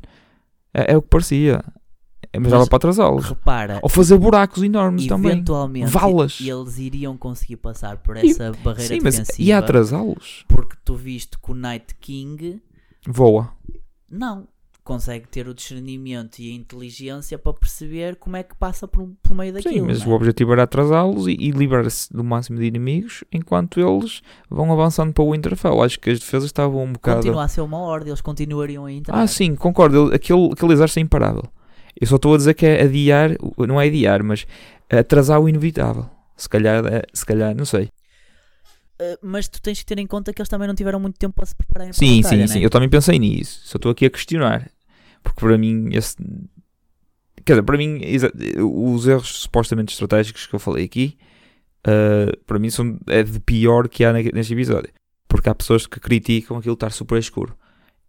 É, 0.74 0.94
é 0.94 0.98
o 0.98 1.02
que 1.02 1.10
parecia. 1.10 1.64
É, 2.34 2.40
mas, 2.40 2.52
dava 2.52 2.68
para 2.68 2.78
atrasá-los. 2.78 3.26
Repara. 3.26 3.80
Ou 3.82 3.90
fazer 3.90 4.18
buracos 4.18 4.62
enormes 4.64 5.06
eventualmente, 5.06 5.46
também. 5.46 5.86
Valas. 5.86 6.40
eles 6.42 6.78
iriam 6.78 7.16
conseguir 7.18 7.58
passar 7.58 7.98
por 7.98 8.18
essa 8.18 8.48
e, 8.48 8.64
barreira 8.64 8.96
sim, 8.96 9.00
defensiva. 9.00 9.28
Mas 9.28 9.40
ia 9.40 9.58
atrasá-los. 9.58 10.44
Porque 10.48 10.76
tu 10.84 10.96
viste 10.96 11.38
que 11.38 11.52
o 11.52 11.56
Night 11.56 11.96
King... 12.00 12.62
Voa. 13.08 13.52
Não 14.10 14.48
consegue 14.88 15.28
ter 15.28 15.50
o 15.50 15.54
discernimento 15.54 16.40
e 16.40 16.50
a 16.50 16.56
inteligência 16.56 17.38
para 17.38 17.52
perceber 17.52 18.16
como 18.16 18.38
é 18.38 18.44
que 18.44 18.56
passa 18.56 18.88
por, 18.88 19.06
por 19.22 19.36
meio 19.36 19.52
daquilo. 19.52 19.74
Sim, 19.74 19.82
mas 19.82 20.02
é? 20.02 20.08
o 20.08 20.12
objetivo 20.12 20.54
era 20.54 20.64
atrasá-los 20.64 21.28
e, 21.28 21.32
e 21.32 21.52
livrar-se 21.52 22.12
do 22.14 22.24
máximo 22.24 22.58
de 22.58 22.66
inimigos 22.68 23.22
enquanto 23.30 23.82
eles 23.82 24.22
vão 24.50 24.72
avançando 24.72 25.12
para 25.12 25.26
o 25.26 25.34
Winterfell. 25.34 25.84
Acho 25.84 26.00
que 26.00 26.10
as 26.10 26.20
defesas 26.20 26.46
estavam 26.46 26.86
um 26.86 26.94
bocado. 26.94 27.18
Continua 27.18 27.44
a 27.44 27.48
ser 27.50 27.60
uma 27.60 27.80
ordem, 27.80 28.12
eles 28.12 28.22
continuariam 28.22 28.86
a 28.86 28.92
entrar. 28.92 29.20
Ah, 29.20 29.28
sim, 29.28 29.56
concordo. 29.56 30.14
Aquele, 30.14 30.54
aquele 30.54 30.72
exército 30.72 31.00
é 31.00 31.02
imparável. 31.02 31.44
Eu 32.00 32.08
só 32.08 32.16
estou 32.16 32.34
a 32.34 32.38
dizer 32.38 32.54
que 32.54 32.66
é 32.66 32.84
adiar, 32.84 33.32
não 33.58 33.82
é 33.82 33.88
adiar, 33.88 34.24
mas 34.24 34.48
atrasar 34.90 35.42
o 35.42 35.50
inevitável. 35.50 36.10
Se 36.38 36.48
calhar, 36.48 36.86
é, 36.86 37.02
se 37.14 37.26
calhar, 37.26 37.54
não 37.54 37.66
sei. 37.66 37.90
Uh, 39.02 39.18
mas 39.22 39.50
tu 39.50 39.62
tens 39.62 39.80
que 39.80 39.86
ter 39.86 40.00
em 40.00 40.08
conta 40.08 40.32
que 40.32 40.42
eles 40.42 40.48
também 40.48 40.66
não 40.66 40.74
tiveram 40.74 41.00
muito 41.00 41.20
tempo 41.20 41.36
para 41.36 41.46
se 41.46 41.56
prepararem 41.56 41.92
sim, 41.92 42.22
para 42.22 42.30
a 42.30 42.32
batalha, 42.32 42.48
Sim, 42.48 42.54
sim, 42.54 42.60
né? 42.60 42.66
eu 42.66 42.70
também 42.70 42.88
pensei 42.88 43.20
nisso. 43.20 43.60
Só 43.66 43.76
estou 43.76 43.92
aqui 43.92 44.06
a 44.06 44.10
questionar. 44.10 44.72
Porque 45.28 45.46
para 45.46 45.58
mim, 45.58 45.90
esse, 45.92 46.16
quer 47.44 47.54
dizer, 47.54 47.64
para 47.64 47.78
mim, 47.78 48.02
os 48.62 49.08
erros 49.08 49.42
supostamente 49.42 49.94
estratégicos 49.94 50.48
que 50.48 50.56
eu 50.56 50.60
falei 50.60 50.86
aqui, 50.86 51.18
uh, 51.86 52.38
para 52.46 52.58
mim, 52.58 52.70
são, 52.70 52.98
é 53.08 53.24
de 53.24 53.40
pior 53.42 53.90
que 53.90 54.06
há 54.06 54.14
neste 54.14 54.54
episódio. 54.54 54.90
Porque 55.28 55.50
há 55.50 55.56
pessoas 55.56 55.86
que 55.86 56.00
criticam 56.00 56.58
aquilo 56.58 56.76
estar 56.76 56.92
super 56.92 57.20
escuro. 57.20 57.56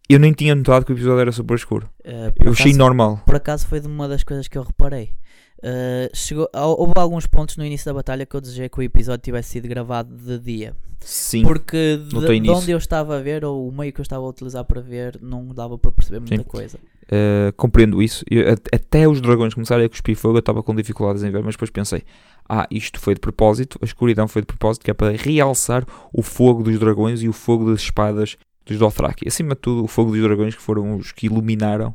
Eu 0.09 0.19
nem 0.19 0.33
tinha 0.33 0.55
notado 0.55 0.87
que 0.87 0.93
o 0.93 0.95
episódio 0.95 1.21
era 1.21 1.33
super 1.33 1.57
escuro. 1.57 1.91
Uh, 2.05 2.33
eu 2.37 2.53
achei 2.53 2.73
normal. 2.73 3.21
Por 3.27 3.35
acaso 3.35 3.67
foi 3.67 3.81
de 3.81 3.89
uma 3.89 4.09
das 4.09 4.23
coisas 4.23 4.47
que 4.47 4.57
eu 4.57 4.63
reparei. 4.63 5.13
Uh, 5.59 6.09
chegou, 6.15 6.49
houve 6.55 6.93
alguns 6.97 7.27
pontos 7.27 7.57
no 7.57 7.65
início 7.65 7.87
da 7.87 7.95
batalha 7.95 8.25
que 8.25 8.35
eu 8.35 8.41
desejei 8.41 8.69
que 8.69 8.79
o 8.79 8.83
episódio 8.83 9.23
tivesse 9.23 9.51
sido 9.51 9.67
gravado 9.67 10.15
de 10.15 10.39
dia. 10.39 10.77
Sim. 11.01 11.43
Porque 11.43 11.97
de, 11.97 12.41
de 12.41 12.51
onde 12.51 12.71
eu 12.71 12.79
estava 12.79 13.17
a 13.17 13.21
ver, 13.21 13.45
ou 13.45 13.69
o 13.69 13.73
meio 13.73 13.93
que 13.93 14.01
eu 14.01 14.03
estava 14.03 14.25
a 14.25 14.29
utilizar 14.29 14.65
para 14.65 14.81
ver, 14.81 15.19
não 15.21 15.47
dava 15.49 15.79
para 15.79 15.91
perceber 15.91 16.21
muita 16.21 16.37
Sim. 16.37 16.43
coisa. 16.45 16.79
Uh, 17.05 17.53
compreendo 17.57 18.03
isso. 18.03 18.25
Eu, 18.31 18.53
até 18.73 19.09
os 19.09 19.21
dragões 19.21 19.55
começarem 19.55 19.87
a 19.87 19.89
cuspir 19.89 20.17
fogo, 20.17 20.37
eu 20.37 20.41
estava 20.41 20.63
com 20.63 20.75
dificuldades 20.75 21.23
em 21.23 21.31
ver, 21.31 21.43
mas 21.43 21.55
depois 21.55 21.71
pensei: 21.71 22.03
ah, 22.49 22.67
isto 22.71 23.01
foi 23.01 23.15
de 23.15 23.21
propósito, 23.21 23.79
a 23.81 23.85
escuridão 23.85 24.29
foi 24.29 24.43
de 24.43 24.47
propósito, 24.47 24.85
que 24.85 24.91
é 24.91 24.95
para 24.95 25.17
realçar 25.17 25.85
o 26.13 26.23
fogo 26.23 26.63
dos 26.63 26.79
dragões 26.79 27.23
e 27.23 27.29
o 27.29 27.33
fogo 27.33 27.71
das 27.71 27.81
espadas 27.81 28.37
dos 28.67 28.79
Dothraki. 28.79 29.27
Acima 29.27 29.55
de 29.55 29.61
tudo, 29.61 29.85
o 29.85 29.89
fogo 29.89 30.13
dos 30.13 30.21
dragões, 30.21 30.55
que 30.55 30.63
foram 30.63 30.97
os 30.97 31.11
que 31.13 31.27
iluminaram 31.27 31.95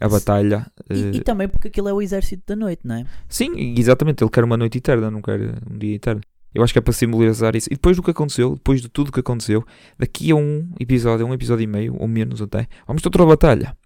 a 0.00 0.08
batalha. 0.08 0.66
E, 0.88 1.16
e, 1.16 1.20
também 1.20 1.48
porque 1.48 1.68
aquilo 1.68 1.88
é 1.88 1.92
o 1.92 2.00
exército 2.00 2.42
da 2.46 2.56
noite, 2.56 2.82
não 2.84 2.96
é? 2.96 3.04
Sim, 3.28 3.74
exatamente. 3.76 4.22
Ele 4.22 4.30
quer 4.30 4.44
uma 4.44 4.56
noite 4.56 4.78
eterna, 4.78 5.10
não 5.10 5.20
quer 5.20 5.40
um 5.70 5.76
dia 5.76 5.96
eterno. 5.96 6.20
Eu 6.54 6.62
acho 6.62 6.72
que 6.72 6.78
é 6.78 6.82
para 6.82 6.92
simbolizar 6.92 7.54
isso. 7.54 7.68
E 7.70 7.74
depois 7.74 7.96
do 7.96 8.02
que 8.02 8.10
aconteceu, 8.10 8.54
depois 8.54 8.80
de 8.80 8.88
tudo 8.88 9.12
que 9.12 9.20
aconteceu, 9.20 9.64
daqui 9.98 10.30
a 10.30 10.36
um 10.36 10.70
episódio, 10.80 11.26
um 11.26 11.34
episódio 11.34 11.64
e 11.64 11.66
meio, 11.66 11.94
ou 11.98 12.08
menos 12.08 12.40
até, 12.40 12.66
vamos 12.86 13.02
ter 13.02 13.08
outra 13.08 13.26
batalha. 13.26 13.76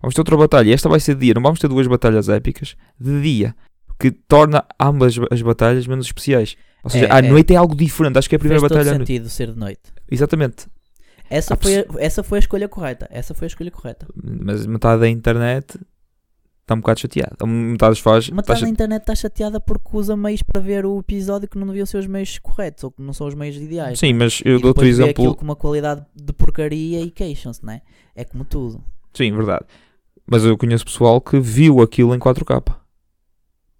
Vamos 0.00 0.14
ter 0.14 0.20
outra 0.20 0.36
batalha. 0.36 0.68
E 0.68 0.72
esta 0.72 0.88
vai 0.88 0.98
ser 0.98 1.14
de 1.14 1.20
dia. 1.20 1.34
Não 1.34 1.42
vamos 1.42 1.60
ter 1.60 1.68
duas 1.68 1.86
batalhas 1.86 2.28
épicas 2.28 2.76
de 2.98 3.22
dia. 3.22 3.54
Que 4.00 4.10
torna 4.10 4.64
ambas 4.80 5.14
as 5.30 5.42
batalhas 5.42 5.86
menos 5.86 6.06
especiais. 6.06 6.56
Ou 6.82 6.90
seja, 6.90 7.06
é, 7.06 7.12
à 7.12 7.18
é. 7.18 7.22
noite 7.22 7.54
é 7.54 7.56
algo 7.56 7.76
diferente. 7.76 8.18
Acho 8.18 8.28
que 8.28 8.34
é 8.34 8.36
a 8.36 8.40
primeira 8.40 8.60
Fez 8.60 8.68
batalha. 8.68 8.96
Faz 8.96 8.98
sentido 8.98 9.28
ser 9.28 9.52
de 9.52 9.58
noite. 9.58 9.82
Exatamente. 10.10 10.66
Essa 11.32 11.56
foi, 11.56 11.78
a, 11.78 11.84
essa 11.98 12.22
foi 12.22 12.38
a 12.38 12.40
escolha 12.40 12.68
correta. 12.68 13.08
Essa 13.10 13.32
foi 13.32 13.46
a 13.46 13.48
escolha 13.48 13.70
correta. 13.70 14.06
Mas 14.14 14.66
metade 14.66 15.00
da 15.00 15.08
internet 15.08 15.78
está 16.60 16.74
um 16.74 16.80
bocado 16.80 17.00
chateada. 17.00 17.46
Metade 17.46 17.92
dos 17.92 18.00
fãs. 18.00 18.28
Metade 18.28 18.60
da 18.60 18.68
internet 18.68 19.00
está 19.00 19.14
chateada 19.14 19.58
porque 19.58 19.88
usa 19.94 20.14
meios 20.14 20.42
para 20.42 20.60
ver 20.60 20.84
o 20.84 20.98
episódio 20.98 21.48
que 21.48 21.56
não 21.56 21.66
deviam 21.66 21.86
ser 21.86 21.96
os 21.96 22.06
meios 22.06 22.38
corretos 22.38 22.84
ou 22.84 22.90
que 22.90 23.00
não 23.00 23.14
são 23.14 23.26
os 23.26 23.34
meios 23.34 23.56
ideais. 23.56 23.98
Sim, 23.98 24.12
mas 24.12 24.42
eu 24.44 24.60
dou-te 24.60 24.80
o 24.80 24.84
exemplo. 24.84 25.10
aquilo 25.10 25.34
com 25.34 25.44
uma 25.44 25.56
qualidade 25.56 26.04
de 26.14 26.34
porcaria 26.34 27.00
e 27.00 27.10
queixam-se, 27.10 27.64
não 27.64 27.72
é? 27.72 27.80
É 28.14 28.24
como 28.24 28.44
tudo. 28.44 28.84
Sim, 29.14 29.32
verdade. 29.32 29.64
Mas 30.26 30.44
eu 30.44 30.58
conheço 30.58 30.84
pessoal 30.84 31.18
que 31.18 31.40
viu 31.40 31.80
aquilo 31.80 32.14
em 32.14 32.18
4K. 32.18 32.76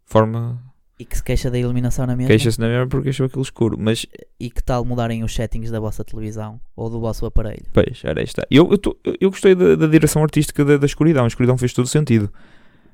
Forma 0.06 0.58
e 1.02 1.04
que 1.04 1.16
se 1.16 1.22
queixa 1.22 1.50
da 1.50 1.58
iluminação 1.58 2.06
na 2.06 2.14
mesma. 2.14 2.28
Queixa-se 2.28 2.60
na 2.60 2.68
mesma 2.68 2.86
porque 2.86 3.08
achou 3.08 3.26
aquilo 3.26 3.42
escuro. 3.42 3.76
Mas... 3.78 4.06
E 4.38 4.48
que 4.50 4.62
tal 4.62 4.84
mudarem 4.84 5.24
os 5.24 5.34
settings 5.34 5.70
da 5.70 5.80
vossa 5.80 6.04
televisão 6.04 6.60
ou 6.76 6.88
do 6.88 7.00
vosso 7.00 7.26
aparelho? 7.26 7.66
Pois, 7.72 8.02
era 8.04 8.22
esta. 8.22 8.46
Eu, 8.48 8.70
eu, 8.70 8.78
tô, 8.78 8.96
eu 9.20 9.30
gostei 9.30 9.54
da, 9.54 9.74
da 9.74 9.86
direção 9.88 10.22
artística 10.22 10.64
da, 10.64 10.76
da, 10.76 10.86
escuridão. 10.86 11.24
A 11.24 11.26
escuridão 11.26 11.58
fez 11.58 11.72
todo 11.72 11.88
sentido. 11.88 12.32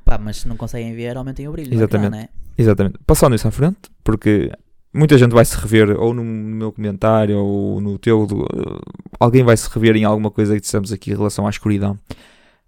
Pá, 0.05 0.19
mas 0.19 0.39
se 0.39 0.49
não 0.49 0.57
conseguem 0.57 0.95
ver, 0.95 1.17
aumentem 1.17 1.47
o 1.49 1.53
brilho. 1.53 1.75
Exatamente. 1.75 2.13
Cá, 2.13 2.19
é? 2.23 2.29
Exatamente. 2.57 2.99
Passando 3.07 3.37
isso 3.37 3.47
à 3.47 3.51
frente, 3.51 3.79
porque 4.03 4.51
muita 4.93 5.19
gente 5.19 5.33
vai 5.33 5.45
se 5.45 5.57
rever 5.57 5.91
ou 5.91 6.15
no, 6.15 6.25
meu 6.25 6.73
comentário 6.73 7.39
ou 7.39 7.81
no 7.81 7.99
teu. 7.99 8.27
Do, 8.27 8.41
uh, 8.41 8.81
alguém 9.21 9.45
vai 9.45 9.57
se 9.57 9.69
rever 9.69 9.97
em 9.97 10.05
alguma 10.05 10.31
coisa 10.31 10.55
que 10.55 10.63
dissemos 10.63 10.93
aqui 10.93 11.11
em 11.11 11.15
relação 11.17 11.47
à 11.47 11.51
escuridão. 11.51 11.99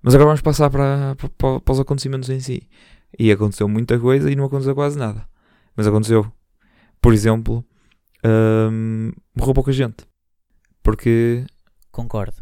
Mas 0.02 0.14
agora 0.14 0.28
vamos 0.28 0.42
passar 0.42 0.68
para, 0.68 1.16
para, 1.16 1.60
para 1.60 1.72
os 1.72 1.80
acontecimentos 1.80 2.28
em 2.28 2.40
si. 2.40 2.62
E 3.18 3.32
aconteceu 3.32 3.68
muita 3.68 3.98
coisa 3.98 4.30
e 4.30 4.36
não 4.36 4.44
aconteceu 4.44 4.74
quase 4.74 4.98
nada. 4.98 5.29
Mas 5.80 5.86
aconteceu. 5.86 6.30
Por 7.00 7.14
exemplo, 7.14 7.64
hum, 8.70 9.12
morreu 9.34 9.54
pouca 9.54 9.72
gente. 9.72 10.06
Porque. 10.82 11.46
Concordo. 11.90 12.34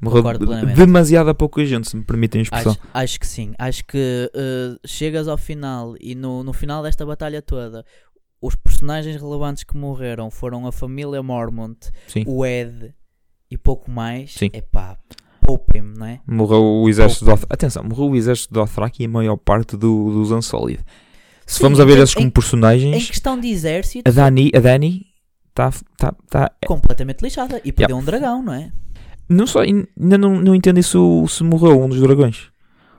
Morreu 0.00 0.22
Concordo 0.22 0.46
demasiada 0.76 1.34
pouca 1.34 1.64
gente, 1.64 1.88
se 1.88 1.96
me 1.96 2.04
permitem 2.04 2.38
a 2.38 2.42
expressão. 2.42 2.70
Acho, 2.70 2.80
acho 2.94 3.18
que 3.18 3.26
sim. 3.26 3.54
Acho 3.58 3.84
que 3.86 4.30
uh, 4.32 4.78
chegas 4.86 5.26
ao 5.26 5.36
final 5.36 5.96
e 6.00 6.14
no, 6.14 6.44
no 6.44 6.52
final 6.52 6.80
desta 6.80 7.04
batalha 7.04 7.42
toda, 7.42 7.84
os 8.40 8.54
personagens 8.54 9.20
relevantes 9.20 9.64
que 9.64 9.76
morreram 9.76 10.30
foram 10.30 10.64
a 10.64 10.70
família 10.70 11.20
Mormont, 11.24 11.90
sim. 12.06 12.22
o 12.24 12.46
Ed 12.46 12.94
e 13.50 13.58
pouco 13.58 13.90
mais. 13.90 14.32
Sim. 14.32 14.50
Epá, 14.52 14.96
poupem-me, 15.40 15.98
não 15.98 16.06
é? 16.06 16.20
Morreu 16.24 16.62
o 16.62 16.88
exército 16.88 17.24
de 17.24 17.32
Dothraki. 17.32 17.52
Atenção, 17.52 17.82
morreu 17.82 18.10
o 18.10 18.14
exército 18.14 18.54
Dothraki 18.54 19.02
e 19.02 19.06
a 19.06 19.08
maior 19.08 19.36
parte 19.36 19.76
do, 19.76 20.12
dos 20.12 20.30
Unsolid. 20.30 20.84
Se 21.46 21.54
Sim, 21.54 21.60
formos 21.60 21.80
a 21.80 21.84
ver 21.84 21.98
esses 21.98 22.14
como 22.14 22.30
personagens. 22.30 22.96
Em 22.96 23.06
questão 23.06 23.38
de 23.38 23.48
exército. 23.48 24.08
A 24.08 24.12
Dani, 24.12 24.50
a 24.54 24.58
Dani 24.58 25.06
está 25.48 25.70
tá, 25.96 26.14
tá, 26.28 26.52
completamente 26.66 27.22
lixada. 27.22 27.60
E 27.64 27.72
perdeu 27.72 27.96
yeah. 27.96 28.02
um 28.02 28.04
dragão, 28.04 28.42
não 28.42 28.52
é? 28.52 28.72
Não 29.28 29.46
só, 29.46 29.60
ainda 29.60 30.18
não, 30.18 30.40
não 30.40 30.54
entendo 30.54 30.78
isso 30.78 31.24
se 31.28 31.42
morreu 31.42 31.82
um 31.82 31.88
dos 31.88 32.00
dragões. 32.00 32.50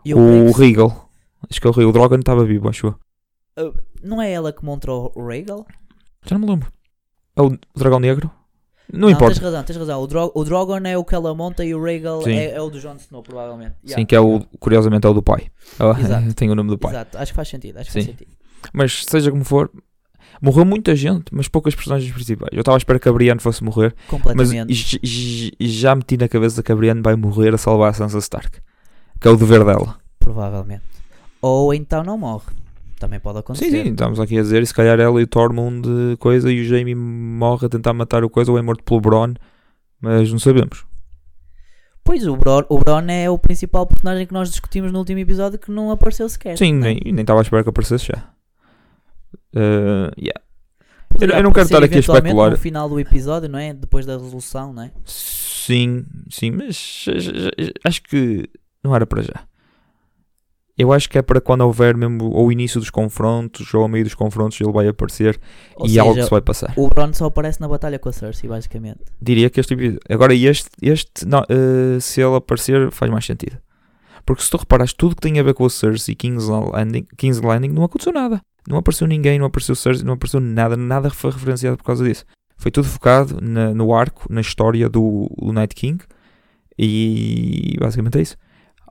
o 0.06 0.51
Regal. 0.51 1.10
Acho 1.50 1.62
que 1.62 1.68
é 1.68 1.70
o 1.70 1.74
Regal. 1.74 1.89
O 1.89 1.94
Drogon 1.94 2.20
estava 2.20 2.46
vivo, 2.46 2.70
acho 2.70 2.88
eu. 2.88 3.68
Uh, 3.68 3.74
não 4.01 4.22
é 4.22 4.32
ela 4.32 4.51
que 4.51 4.63
montou 4.63 5.12
o 5.16 5.25
Regal? 5.25 5.66
Já 6.25 6.38
não 6.38 6.46
me 6.46 6.51
lembro. 6.51 6.72
É 7.36 7.42
o 7.42 7.58
dragão 7.75 8.00
negro? 8.00 8.32
Não, 8.92 9.01
não 9.01 9.10
importa. 9.10 9.36
Tens 9.36 9.44
razão, 9.44 9.63
tens 9.63 9.77
razão. 9.77 10.01
O, 10.01 10.08
Dro 10.08 10.32
o 10.34 10.44
Drogon 10.44 10.80
é 10.86 10.98
o 10.98 11.04
que 11.04 11.13
ela 11.13 11.36
monta 11.36 11.63
e 11.63 11.75
o 11.75 11.84
Regal 11.84 12.25
é, 12.25 12.51
é, 12.51 12.62
o 12.62 12.70
do 12.70 12.80
Jon 12.80 12.96
Snow, 12.96 13.22
provavelmente. 13.22 13.75
Sim, 13.84 13.89
yeah. 13.89 14.06
que 14.06 14.16
é 14.16 14.20
o, 14.20 14.39
curiosamente 14.60 15.06
é 15.06 15.10
o 15.10 15.13
do 15.13 15.22
pai. 15.22 15.48
Exato. 16.00 16.34
Tem 16.36 16.50
o 16.50 16.56
nome 16.56 16.70
do 16.70 16.77
pai. 16.77 16.92
Exato, 16.92 17.18
acho 17.18 17.32
que 17.32 17.36
faz 17.36 17.50
sentido. 17.50 17.77
Acho 17.77 17.92
que 17.92 17.94
Sim. 17.94 18.06
faz 18.06 18.18
sentido. 18.18 18.37
Mas 18.73 19.05
seja 19.05 19.31
como 19.31 19.43
for, 19.43 19.71
morreu 20.41 20.65
muita 20.65 20.95
gente, 20.95 21.25
mas 21.31 21.47
poucas 21.47 21.75
personagens 21.75 22.11
principais. 22.11 22.51
Eu 22.53 22.59
estava 22.59 22.77
a 22.77 22.79
esperar 22.79 22.99
que 22.99 23.09
a 23.09 23.13
Brienne 23.13 23.39
fosse 23.39 23.63
morrer, 23.63 23.95
mas 24.35 24.49
já 25.59 25.95
meti 25.95 26.17
na 26.17 26.27
cabeça 26.27 26.61
que 26.61 26.71
a 26.71 26.75
Brienne 26.75 27.01
vai 27.01 27.15
morrer 27.15 27.53
a 27.53 27.57
salvar 27.57 27.91
a 27.91 27.93
Sansa 27.93 28.19
Stark, 28.19 28.59
que 29.19 29.27
é 29.27 29.31
o 29.31 29.37
dever 29.37 29.63
dela. 29.63 29.97
Provavelmente. 30.19 30.83
Ou 31.41 31.73
então 31.73 32.03
não 32.03 32.17
morre. 32.17 32.45
Também 32.99 33.19
pode 33.19 33.39
acontecer. 33.39 33.65
Sim, 33.65 33.83
sim, 33.83 33.89
estamos 33.91 34.19
aqui 34.19 34.39
a 34.39 34.41
dizer, 34.41 34.65
se 34.65 34.73
calhar 34.73 34.99
ela 34.99 35.19
e 35.21 35.23
o 35.23 35.27
Tormund 35.27 35.87
coisa 36.17 36.51
e 36.51 36.61
o 36.61 36.65
Jaime 36.65 36.95
morre 36.95 37.67
a 37.67 37.69
tentar 37.69 37.93
matar 37.93 38.23
o 38.23 38.29
coisa 38.29 38.51
ou 38.51 38.57
é 38.57 38.61
morto 38.61 38.83
pelo 38.83 38.99
Bron, 38.99 39.35
mas 40.01 40.31
não 40.31 40.39
sabemos. 40.39 40.83
Pois, 42.03 42.25
o 42.25 42.35
Bron, 42.35 42.63
o 42.69 42.79
Bron 42.79 43.05
é 43.09 43.29
o 43.29 43.37
principal 43.37 43.85
personagem 43.85 44.25
que 44.25 44.33
nós 44.33 44.49
discutimos 44.49 44.91
no 44.91 44.99
último 44.99 45.19
episódio 45.19 45.59
que 45.59 45.69
não 45.69 45.91
apareceu 45.91 46.27
sequer. 46.27 46.57
Sim, 46.57 46.73
nem 46.73 46.99
estava 47.19 47.39
à 47.39 47.43
espera 47.43 47.63
que 47.63 47.69
aparecesse 47.69 48.07
já. 48.07 48.29
Uh, 49.56 50.12
yeah. 50.18 50.42
Eu, 51.20 51.30
eu, 51.30 51.44
não 51.44 51.51
quero 51.51 51.66
estar 51.66 51.84
aqui 51.84 51.96
a 51.96 52.00
especular. 52.00 52.51
no 52.51 52.58
final 52.58 52.88
do 52.88 53.00
episódio, 53.00 53.50
não 53.50 53.58
é? 53.58 53.74
Depois 53.74 54.06
da 54.06 54.13
resolução, 54.13 54.72
não 54.74 54.84
é? 54.84 54.92
Sim, 55.06 56.06
sim, 56.30 56.51
mas 56.51 57.06
acho 57.84 58.04
que 58.04 58.48
não 58.84 58.96
era 58.96 59.06
para 59.06 59.22
já. 59.24 59.48
Eu 60.77 60.94
acho 60.94 61.10
que 61.10 61.18
é 61.18 61.24
para 61.24 61.42
quando 61.42 61.62
houver 61.62 61.98
mesmo 61.98 62.30
ou 62.30 62.48
o 62.48 62.51
início 62.51 62.80
dos 62.80 62.92
confrontos 62.92 63.74
ou 63.74 63.82
ao 63.82 63.88
meio 63.88 64.04
dos 64.04 64.13
confrontos 64.13 64.62
ele 64.62 64.72
vai 64.72 64.88
aparecer 64.88 65.39
ou 65.75 65.88
e 65.88 65.89
seja, 65.89 66.04
algo 66.04 66.24
se 66.24 66.30
vai 66.30 66.39
passar. 66.39 66.72
O 66.77 66.88
Bron 66.88 67.12
só 67.13 67.25
aparece 67.25 67.60
na 67.60 67.68
batalha 67.68 67.98
com 67.98 68.10
a 68.10 68.13
Cersei, 68.13 68.48
basicamente. 68.48 69.00
Diria 69.20 69.50
que 69.50 69.60
este 69.60 69.75
agora 70.08 70.36
este, 70.36 70.70
este 70.80 71.25
não, 71.25 71.39
uh, 71.42 72.00
se 72.00 72.22
ele 72.22 72.36
aparecer 72.36 72.92
faz 72.92 73.12
mais 73.12 73.25
sentido. 73.25 73.58
Porque 74.24 74.44
se 74.44 74.51
tu 74.51 74.58
reparares 74.58 74.94
tudo 74.94 75.16
que 75.16 75.22
tem 75.22 75.39
a 75.39 75.44
ver 75.44 75.56
com 75.56 75.66
a 75.66 75.70
Cersei 75.70 76.13
e 76.13 76.16
King's 76.16 76.48
Landing, 76.48 77.08
King's 77.18 77.42
Landing 77.42 77.70
não 77.70 77.84
aconteceu 77.84 78.13
nada. 78.13 78.39
Não 78.67 78.77
apareceu 78.77 79.07
ninguém, 79.07 79.39
não 79.39 79.45
apareceu 79.45 79.75
Cersei, 79.75 80.05
não 80.05 80.15
apareceu 80.15 80.41
nada, 80.41 80.75
nada 80.75 81.09
foi 81.09 81.31
referenciado 81.31 81.77
por 81.77 81.86
causa 81.86 82.03
disso. 82.03 82.25
Foi 82.57 82.69
tudo 82.69 82.86
focado 82.86 83.39
na, 83.41 83.74
no 83.74 83.95
arco, 83.95 84.25
na 84.29 84.41
história 84.41 84.89
do, 84.89 85.29
do 85.39 85.53
Night 85.53 85.74
King 85.74 86.03
e 86.77 87.75
basicamente 87.79 88.17
é 88.17 88.21
isso. 88.21 88.36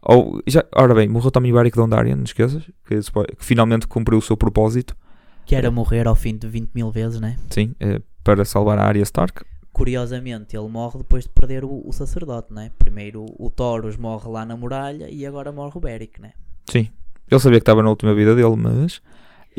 Ou, 0.02 0.40
já, 0.46 0.64
ora 0.74 0.94
bem, 0.94 1.08
morreu 1.08 1.30
também 1.30 1.52
Beric 1.52 1.76
Dondarrion, 1.76 2.16
não 2.16 2.24
esqueças, 2.24 2.62
que, 2.86 3.00
que, 3.36 3.44
finalmente 3.44 3.86
cumpriu 3.86 4.18
o 4.18 4.22
seu 4.22 4.36
propósito. 4.36 4.96
Que 5.44 5.54
era 5.54 5.70
morrer 5.70 6.06
ao 6.06 6.14
fim 6.14 6.36
de 6.36 6.48
20 6.48 6.70
mil 6.74 6.90
vezes, 6.90 7.20
né? 7.20 7.36
Sim, 7.50 7.74
é, 7.78 8.00
para 8.24 8.44
salvar 8.44 8.78
a 8.78 8.84
Arya 8.84 9.02
Stark. 9.02 9.44
Curiosamente, 9.72 10.56
ele 10.56 10.68
morre 10.68 10.98
depois 10.98 11.24
de 11.24 11.30
perder 11.30 11.64
o, 11.64 11.82
o 11.84 11.92
sacerdote, 11.92 12.52
né? 12.52 12.70
Primeiro 12.78 13.26
o 13.38 13.50
Taurus 13.50 13.96
morre 13.96 14.28
lá 14.28 14.46
na 14.46 14.56
muralha 14.56 15.10
e 15.10 15.26
agora 15.26 15.52
morre 15.52 15.72
o 15.74 15.80
Beric, 15.80 16.20
né? 16.20 16.32
Sim, 16.70 16.88
ele 17.30 17.40
sabia 17.40 17.58
que 17.58 17.62
estava 17.62 17.82
na 17.82 17.90
última 17.90 18.14
vida 18.14 18.34
dele, 18.34 18.56
mas 18.56 19.02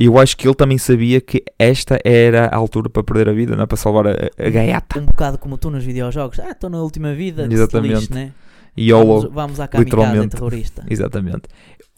eu 0.06 0.18
acho 0.20 0.38
que 0.38 0.48
ele 0.48 0.56
também 0.56 0.78
sabia 0.78 1.20
que 1.20 1.44
esta 1.58 2.00
era 2.04 2.46
a 2.46 2.56
altura 2.56 2.90
para 2.90 3.04
perder 3.04 3.30
a 3.30 3.34
vida, 3.34 3.56
não 3.56 3.64
é? 3.64 3.66
Para 3.66 3.78
salvar 3.78 4.08
a, 4.08 4.12
a 4.38 4.50
gaiata. 4.50 5.00
Um 5.00 5.06
bocado 5.06 5.38
como 5.38 5.58
tu 5.58 5.72
nos 5.72 5.84
videojogos. 5.84 6.40
Ah, 6.40 6.52
estou 6.52 6.70
na 6.70 6.82
última 6.82 7.14
vida. 7.14 7.48
Exatamente. 7.50 8.02
Lixo, 8.02 8.14
né? 8.14 8.32
E 8.76 8.92
vamos, 8.92 9.26
vamos 9.26 9.60
à 9.60 9.68
literalmente. 9.74 10.36
terrorista. 10.36 10.86
Exatamente. 10.90 11.44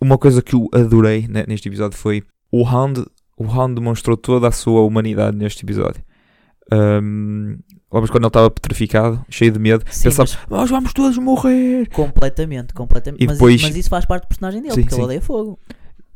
Uma 0.02 0.18
coisa 0.18 0.42
que 0.42 0.56
eu 0.56 0.70
adorei 0.72 1.28
né, 1.28 1.44
neste 1.46 1.68
episódio 1.68 1.98
foi 1.98 2.24
o 2.50 2.64
Hound, 2.64 3.06
o 3.36 3.44
Hound 3.44 3.76
demonstrou 3.76 4.16
toda 4.16 4.48
a 4.48 4.52
sua 4.52 4.82
humanidade 4.82 5.36
neste 5.36 5.66
episódio. 5.66 6.02
Um, 6.72 7.58
Lembras 7.92 8.12
quando 8.12 8.24
ele 8.24 8.30
estava 8.30 8.52
petrificado, 8.52 9.26
cheio 9.30 9.52
de 9.52 9.58
medo, 9.58 9.84
sim, 9.90 10.04
pensava, 10.04 10.30
mas... 10.30 10.50
nós 10.50 10.70
vamos 10.70 10.94
todos 10.94 11.18
morrer. 11.18 11.90
Completamente, 11.90 12.72
completamente. 12.72 13.24
E 13.24 13.26
mas, 13.26 13.38
depois... 13.38 13.62
mas 13.64 13.76
isso 13.76 13.90
faz 13.90 14.06
parte 14.06 14.24
do 14.26 14.28
personagem 14.28 14.62
dele, 14.62 14.76
sim, 14.76 14.82
porque 14.82 14.94
sim. 14.94 15.02
ele 15.02 15.06
odeia 15.06 15.22
fogo. 15.22 15.60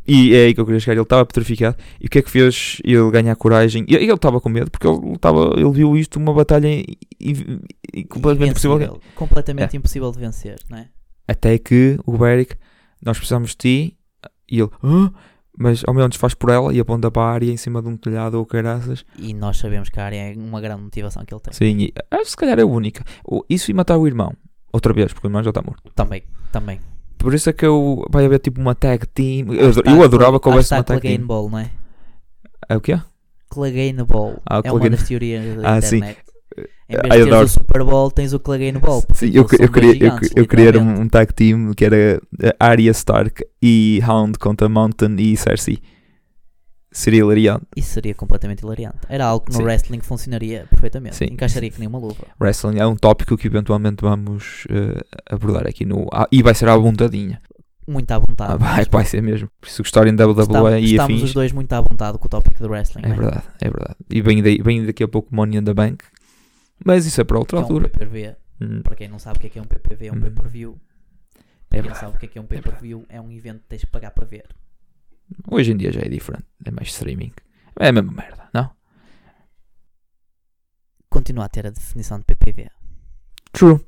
E 0.07 0.35
é 0.35 0.45
aí 0.45 0.53
que 0.53 0.59
eu 0.59 0.65
queria 0.65 0.79
chegar. 0.79 0.93
Ele 0.93 1.03
estava 1.03 1.25
petrificado. 1.25 1.77
E 1.99 2.07
o 2.07 2.09
que 2.09 2.19
é 2.19 2.21
que 2.21 2.29
fez 2.29 2.81
ele 2.83 3.09
ganhar 3.11 3.35
coragem? 3.35 3.85
E 3.87 3.95
ele 3.95 4.11
estava 4.11 4.39
com 4.41 4.49
medo 4.49 4.69
porque 4.69 4.87
ele, 4.87 5.13
estava, 5.13 5.53
ele 5.55 5.71
viu 5.71 5.95
isto 5.95 6.17
uma 6.17 6.33
batalha 6.33 6.67
e, 6.67 6.97
e, 7.19 8.03
completamente 8.05 8.51
impossível. 8.51 8.99
Completamente 9.15 9.75
é. 9.75 9.77
impossível 9.77 10.11
de 10.11 10.19
vencer, 10.19 10.59
não 10.69 10.77
é? 10.77 10.89
Até 11.27 11.57
que 11.57 11.97
o 12.05 12.17
Beric, 12.17 12.55
nós 13.01 13.17
precisamos 13.17 13.51
de 13.51 13.57
ti. 13.57 13.97
E 14.49 14.59
ele, 14.59 14.69
ah? 14.83 15.11
mas 15.57 15.83
ao 15.87 15.93
menos 15.93 16.15
faz 16.15 16.33
por 16.33 16.49
ela 16.49 16.73
e 16.73 16.79
aponta 16.79 17.09
para 17.09 17.23
a 17.23 17.31
área 17.31 17.51
em 17.51 17.57
cima 17.57 17.81
de 17.81 17.87
um 17.87 17.95
telhado 17.95 18.37
ou 18.37 18.45
caraças. 18.45 19.05
E 19.17 19.33
nós 19.33 19.57
sabemos 19.57 19.89
que 19.89 19.99
a 19.99 20.05
área 20.05 20.17
é 20.17 20.35
uma 20.35 20.59
grande 20.59 20.83
motivação 20.83 21.23
que 21.23 21.33
ele 21.33 21.41
tem. 21.41 21.53
Sim, 21.53 21.85
e, 21.85 21.93
ah, 22.11 22.23
se 22.25 22.35
calhar 22.35 22.59
é 22.59 22.63
a 22.63 22.65
única. 22.65 23.03
Isso 23.49 23.71
e 23.71 23.73
matar 23.73 23.97
o 23.97 24.05
irmão. 24.05 24.35
Outra 24.71 24.91
vez, 24.91 25.13
porque 25.13 25.27
o 25.27 25.29
irmão 25.29 25.43
já 25.43 25.51
está 25.51 25.61
morto. 25.61 25.91
Também, 25.95 26.23
também. 26.51 26.79
Por 27.23 27.33
isso 27.33 27.49
é 27.49 27.53
que 27.53 27.65
eu, 27.65 28.05
vai 28.11 28.25
haver 28.25 28.39
tipo 28.39 28.59
uma 28.59 28.75
tag 28.75 29.07
team. 29.07 29.53
Eu, 29.53 29.71
eu 29.85 30.03
adorava 30.03 30.41
que 30.41 30.49
houvesse 30.49 30.73
uma 30.73 30.83
tag 30.83 30.99
team. 30.99 31.25
Ball, 31.25 31.49
não 31.49 31.57
é? 31.57 31.71
É 32.67 32.75
o 32.75 32.81
quê? 32.81 32.99
Clegane 33.49 34.03
Ball. 34.03 34.41
Ah, 34.45 34.59
é 34.61 34.69
uma 34.69 34.89
das 34.89 35.07
teorias 35.07 35.61
da 35.61 35.75
ah, 35.75 35.77
internet. 35.77 36.17
Sim. 36.17 36.63
Em 36.89 37.09
vez 37.09 37.23
de 37.23 37.31
teres 37.31 37.51
o 37.51 37.53
Super 37.53 37.83
Bowl, 37.85 38.11
tens 38.11 38.33
o 38.33 38.41
no 38.73 38.79
Ball. 38.81 39.03
Sim, 39.13 39.31
eu, 39.33 39.47
eu, 39.57 39.71
queria, 39.71 39.93
gigantes, 39.93 40.31
eu, 40.35 40.43
eu 40.43 40.47
queria 40.47 40.77
um, 40.77 40.99
um 40.99 41.07
tag 41.07 41.33
team 41.33 41.71
que 41.73 41.85
era 41.85 42.21
Arya 42.59 42.91
Stark 42.91 43.41
e 43.61 44.01
Hound 44.05 44.37
contra 44.37 44.67
Mountain 44.67 45.15
e 45.17 45.37
Cersei. 45.37 45.79
Seria 46.93 47.21
hilariante. 47.21 47.65
Isso 47.75 47.89
seria 47.89 48.13
completamente 48.13 48.59
hilariante. 48.59 48.99
Era 49.09 49.25
algo 49.25 49.45
que 49.45 49.51
no 49.51 49.57
Sim. 49.57 49.63
wrestling 49.63 49.99
funcionaria 50.01 50.67
perfeitamente. 50.69 51.15
Sim. 51.15 51.25
Encaixaria 51.31 51.71
que 51.71 51.79
nem 51.79 51.87
uma 51.87 51.97
luva. 51.97 52.27
Wrestling 52.39 52.77
é 52.77 52.85
um 52.85 52.95
tópico 52.95 53.35
que 53.35 53.47
eventualmente 53.47 53.97
vamos 54.01 54.65
uh, 54.65 55.03
abordar 55.25 55.67
aqui 55.67 55.85
no. 55.85 56.07
Ah, 56.13 56.27
e 56.31 56.43
vai 56.43 56.53
ser 56.53 56.69
à 56.69 56.77
vontadinha. 56.77 57.41
Muito 57.87 58.11
à 58.11 58.19
vontade. 58.19 58.53
Ah, 58.53 58.57
vai, 58.57 58.85
vai 58.85 59.05
ser 59.05 59.21
mesmo. 59.23 59.49
Por 59.59 59.67
isso 59.67 59.81
gostarem 59.81 60.13
em 60.13 60.15
WWE 60.15 60.43
estamos, 60.43 60.71
e 60.71 60.85
estamos 60.85 61.03
afins. 61.03 61.23
os 61.23 61.33
dois 61.33 61.51
muito 61.51 61.73
à 61.73 61.81
vontade 61.81 62.17
com 62.19 62.25
o 62.27 62.29
tópico 62.29 62.61
do 62.61 62.69
wrestling. 62.69 63.01
É, 63.05 63.09
é 63.09 63.13
verdade, 63.13 63.43
é 63.59 63.69
verdade. 63.69 63.95
E 64.11 64.21
vem, 64.21 64.43
daí, 64.43 64.61
vem 64.61 64.85
daqui 64.85 65.03
a 65.03 65.07
pouco 65.07 65.35
Money 65.35 65.59
in 65.59 65.63
the 65.63 65.73
Bank. 65.73 66.05
Mas 66.85 67.07
isso 67.07 67.19
é 67.19 67.23
para 67.23 67.39
outra 67.39 67.57
altura. 67.57 67.85
É 67.85 67.87
um 67.87 67.89
PPV. 67.89 68.35
Hum. 68.61 68.81
Para 68.83 68.95
quem 68.95 69.07
não 69.07 69.17
sabe 69.17 69.37
o 69.37 69.41
que 69.41 69.47
é, 69.47 69.49
que 69.49 69.59
é 69.59 69.61
um 69.61 69.65
PPV, 69.65 70.07
é 70.07 70.11
um 70.11 70.15
hum. 70.15 70.21
pay-per-view. 70.21 70.77
Para 71.69 71.79
é 71.79 71.81
quem 71.81 71.89
não 71.89 71.97
sabe 71.97 72.15
o 72.15 72.19
que 72.19 72.25
é, 72.25 72.29
que 72.29 72.37
é 72.37 72.41
um 72.41 72.45
pay-per-view, 72.45 73.05
é 73.09 73.19
um 73.19 73.31
evento 73.31 73.61
que 73.61 73.69
tens 73.69 73.81
de 73.81 73.87
pagar 73.87 74.11
para 74.11 74.25
ver. 74.25 74.45
Hoje 75.49 75.71
em 75.71 75.77
dia 75.77 75.91
já 75.91 76.01
é 76.01 76.09
diferente. 76.09 76.45
É 76.65 76.71
mais 76.71 76.89
streaming. 76.89 77.31
É 77.79 77.89
a 77.89 77.91
mesma 77.91 78.11
merda, 78.11 78.49
não? 78.53 78.69
Continua 81.09 81.45
a 81.45 81.49
ter 81.49 81.67
a 81.67 81.69
definição 81.69 82.19
de 82.19 82.25
PPV. 82.25 82.69
True. 83.51 83.79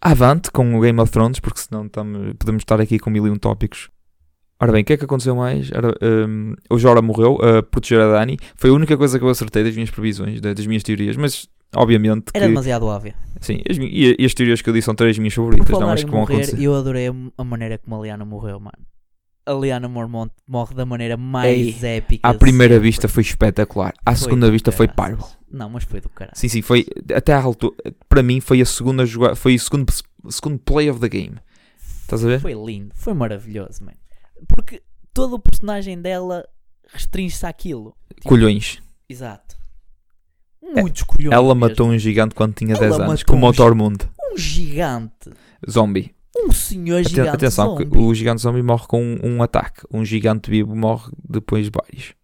Avante 0.00 0.50
com 0.50 0.76
o 0.76 0.80
Game 0.80 0.98
of 1.00 1.12
Thrones, 1.12 1.40
porque 1.40 1.60
senão 1.60 1.88
tamo, 1.88 2.34
podemos 2.34 2.62
estar 2.62 2.80
aqui 2.80 2.98
com 2.98 3.10
mil 3.10 3.26
e 3.26 3.30
um 3.30 3.36
tópicos. 3.36 3.90
Ora 4.58 4.72
bem, 4.72 4.82
o 4.82 4.84
que 4.84 4.92
é 4.92 4.96
que 4.96 5.04
aconteceu 5.04 5.34
mais? 5.34 5.70
Um, 6.02 6.54
o 6.68 6.78
Jora 6.78 7.00
morreu 7.00 7.36
a 7.36 7.62
proteger 7.62 8.00
a 8.00 8.12
Dani. 8.12 8.38
Foi 8.56 8.70
a 8.70 8.72
única 8.72 8.96
coisa 8.96 9.18
que 9.18 9.24
eu 9.24 9.28
acertei 9.28 9.64
das 9.64 9.74
minhas 9.74 9.90
previsões, 9.90 10.40
das 10.40 10.66
minhas 10.66 10.82
teorias, 10.82 11.16
mas 11.16 11.48
obviamente. 11.74 12.26
Era 12.34 12.44
que, 12.44 12.50
demasiado 12.50 12.84
óbvio. 12.86 13.14
Sim, 13.40 13.60
as, 13.68 13.78
e, 13.78 14.16
e, 14.18 14.24
as 14.24 14.34
teorias 14.34 14.60
que 14.60 14.68
eu 14.68 14.74
disse 14.74 14.84
são 14.86 14.94
três 14.94 15.16
minhas 15.18 15.32
favoritas, 15.32 15.70
não 15.70 15.88
acho 15.88 16.04
que 16.04 16.10
vão 16.10 16.24
acontecer. 16.24 16.60
Eu 16.60 16.74
adorei 16.74 17.08
a 17.38 17.44
maneira 17.44 17.78
como 17.78 17.96
a 17.96 18.02
Liana 18.04 18.24
morreu, 18.24 18.60
mano 18.60 18.89
a 19.50 19.54
Liana 19.54 19.88
Mormont 19.88 20.30
morre 20.46 20.74
da 20.74 20.86
maneira 20.86 21.16
mais 21.16 21.82
Ei, 21.82 21.96
épica. 21.96 22.28
À 22.28 22.32
primeira 22.32 22.74
sempre. 22.74 22.88
vista 22.88 23.08
foi 23.08 23.22
espetacular. 23.22 23.92
À 24.06 24.14
foi 24.14 24.24
segunda 24.24 24.50
vista 24.50 24.70
foi 24.70 24.86
parvo. 24.86 25.28
Não, 25.50 25.68
mas 25.68 25.82
foi 25.82 26.00
do 26.00 26.08
caralho. 26.08 26.36
Sim, 26.38 26.48
sim, 26.48 26.62
foi 26.62 26.86
até 27.12 27.32
à 27.32 27.42
altura. 27.42 27.74
Para 28.08 28.22
mim 28.22 28.40
foi 28.40 28.60
a 28.60 28.66
segunda 28.66 29.04
jogada, 29.04 29.34
foi 29.34 29.56
o 29.56 29.58
segundo, 29.58 29.92
segundo 30.28 30.58
play 30.58 30.88
of 30.88 31.00
the 31.00 31.08
game. 31.08 31.36
Estás 32.02 32.24
a 32.24 32.28
ver? 32.28 32.40
Foi 32.40 32.54
lindo, 32.54 32.92
foi 32.94 33.12
maravilhoso, 33.12 33.84
man. 33.84 33.94
Porque 34.46 34.82
todo 35.12 35.34
o 35.34 35.38
personagem 35.38 36.00
dela 36.00 36.46
restringe-se 36.92 37.44
àquilo. 37.44 37.94
Tipo, 38.14 38.28
colhões. 38.28 38.80
Exato. 39.08 39.56
Muitos 40.62 41.02
é, 41.02 41.06
colhões. 41.06 41.32
Ela 41.32 41.54
mesmo. 41.54 41.60
matou 41.60 41.88
um 41.88 41.98
gigante 41.98 42.34
quando 42.34 42.54
tinha 42.54 42.74
ela 42.74 42.80
10 42.80 43.00
anos, 43.00 43.22
como 43.24 43.48
o 43.48 43.52
Tormund. 43.52 44.08
Um 44.32 44.36
gigante. 44.38 45.30
Zombie. 45.68 46.14
Um 46.36 46.52
senhor 46.52 47.02
gigante 47.02 47.28
Atenção, 47.28 47.76
zombie. 47.76 47.98
o 47.98 48.14
gigante 48.14 48.40
zombie 48.40 48.62
morre 48.62 48.86
com 48.86 49.02
um, 49.02 49.18
um, 49.22 49.42
ataque. 49.42 49.82
Um 49.92 50.04
gigante 50.04 50.50
vivo 50.50 50.74
morre 50.76 51.10
depois 51.28 51.64
de 51.64 51.72
vários. 51.74 52.14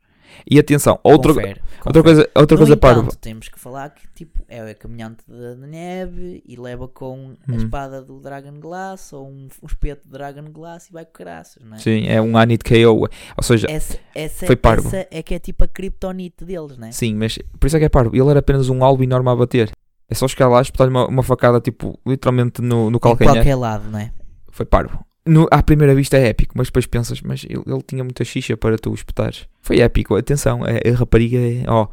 E 0.49 0.59
atenção, 0.59 1.01
outra, 1.03 1.33
confere, 1.33 1.63
outra 1.85 2.03
coisa, 2.03 2.31
outra 2.35 2.57
coisa 2.57 2.77
para. 2.77 3.03
temos 3.21 3.49
que 3.49 3.59
falar 3.59 3.91
que 3.91 4.07
tipo, 4.15 4.45
é 4.49 4.71
o 4.71 4.77
caminhante 4.77 5.25
da 5.27 5.55
neve 5.55 6.43
e 6.47 6.57
leva 6.57 6.87
com 6.87 7.35
a 7.49 7.53
hum. 7.53 7.57
espada 7.57 8.03
do 8.03 8.21
Dragon 8.21 8.61
Glass 8.61 9.13
ou 9.13 9.27
um, 9.27 9.49
um 9.63 9.67
espeto 9.67 10.05
de 10.05 10.13
Dragon 10.13 10.51
Glass 10.53 10.89
e 10.89 10.93
vai 10.93 11.05
com 11.05 11.13
caraças, 11.13 11.63
não 11.65 11.77
é? 11.77 11.81
Sim, 11.81 12.07
é 12.07 12.21
um 12.21 12.37
Anit 12.37 12.63
KO. 12.63 13.09
Ou 13.37 13.43
seja, 13.43 13.67
essa, 13.71 13.99
essa, 14.15 14.47
foi 14.47 14.57
parvo. 14.57 14.89
Essa 14.89 15.09
é 15.11 15.23
que 15.23 15.35
é 15.35 15.39
tipo 15.39 15.65
a 15.65 15.69
kryptonite 15.69 16.45
deles, 16.45 16.77
não 16.77 16.89
é? 16.89 16.93
Sim, 16.93 17.15
mas 17.15 17.39
por 17.59 17.67
isso 17.67 17.77
é 17.77 17.79
que 17.79 17.87
é 17.87 17.89
parvo. 17.89 18.15
Ele 18.15 18.29
era 18.29 18.41
apenas 18.41 18.69
um 18.69 18.85
alvo 18.85 19.03
enorme 19.03 19.31
a 19.31 19.35
bater. 19.35 19.71
É 20.09 20.15
só 20.15 20.29
chegar 20.29 20.49
lá 20.49 20.59
e 20.59 20.63
espetar 20.63 20.89
uma, 20.89 21.07
uma 21.07 21.23
facada, 21.23 21.61
tipo, 21.61 21.99
literalmente 22.07 22.63
no, 22.63 22.91
no 22.91 23.01
calcanhar. 23.01 23.35
Em 23.35 23.39
qualquer 23.39 23.55
lado, 23.57 23.91
não 23.91 23.99
é? 23.99 24.13
Foi 24.51 24.65
parvo. 24.65 25.05
No, 25.27 25.49
à 25.51 25.61
primeira 25.63 25.95
vista 25.95 26.17
é 26.17 26.29
épico, 26.29 26.55
mas 26.57 26.69
depois 26.69 26.87
pensas, 26.87 27.21
mas 27.21 27.45
ele, 27.45 27.63
ele 27.67 27.83
tinha 27.83 28.05
muita 28.05 28.25
xixa 28.25 28.57
para 28.57 28.79
tu 28.79 28.95
espetares. 28.95 29.49
Foi 29.61 29.81
épico, 29.81 30.15
atenção, 30.15 30.61
a, 30.63 30.89
a 30.89 30.95
rapariga 30.95 31.39
é, 31.39 31.65
ó, 31.67 31.89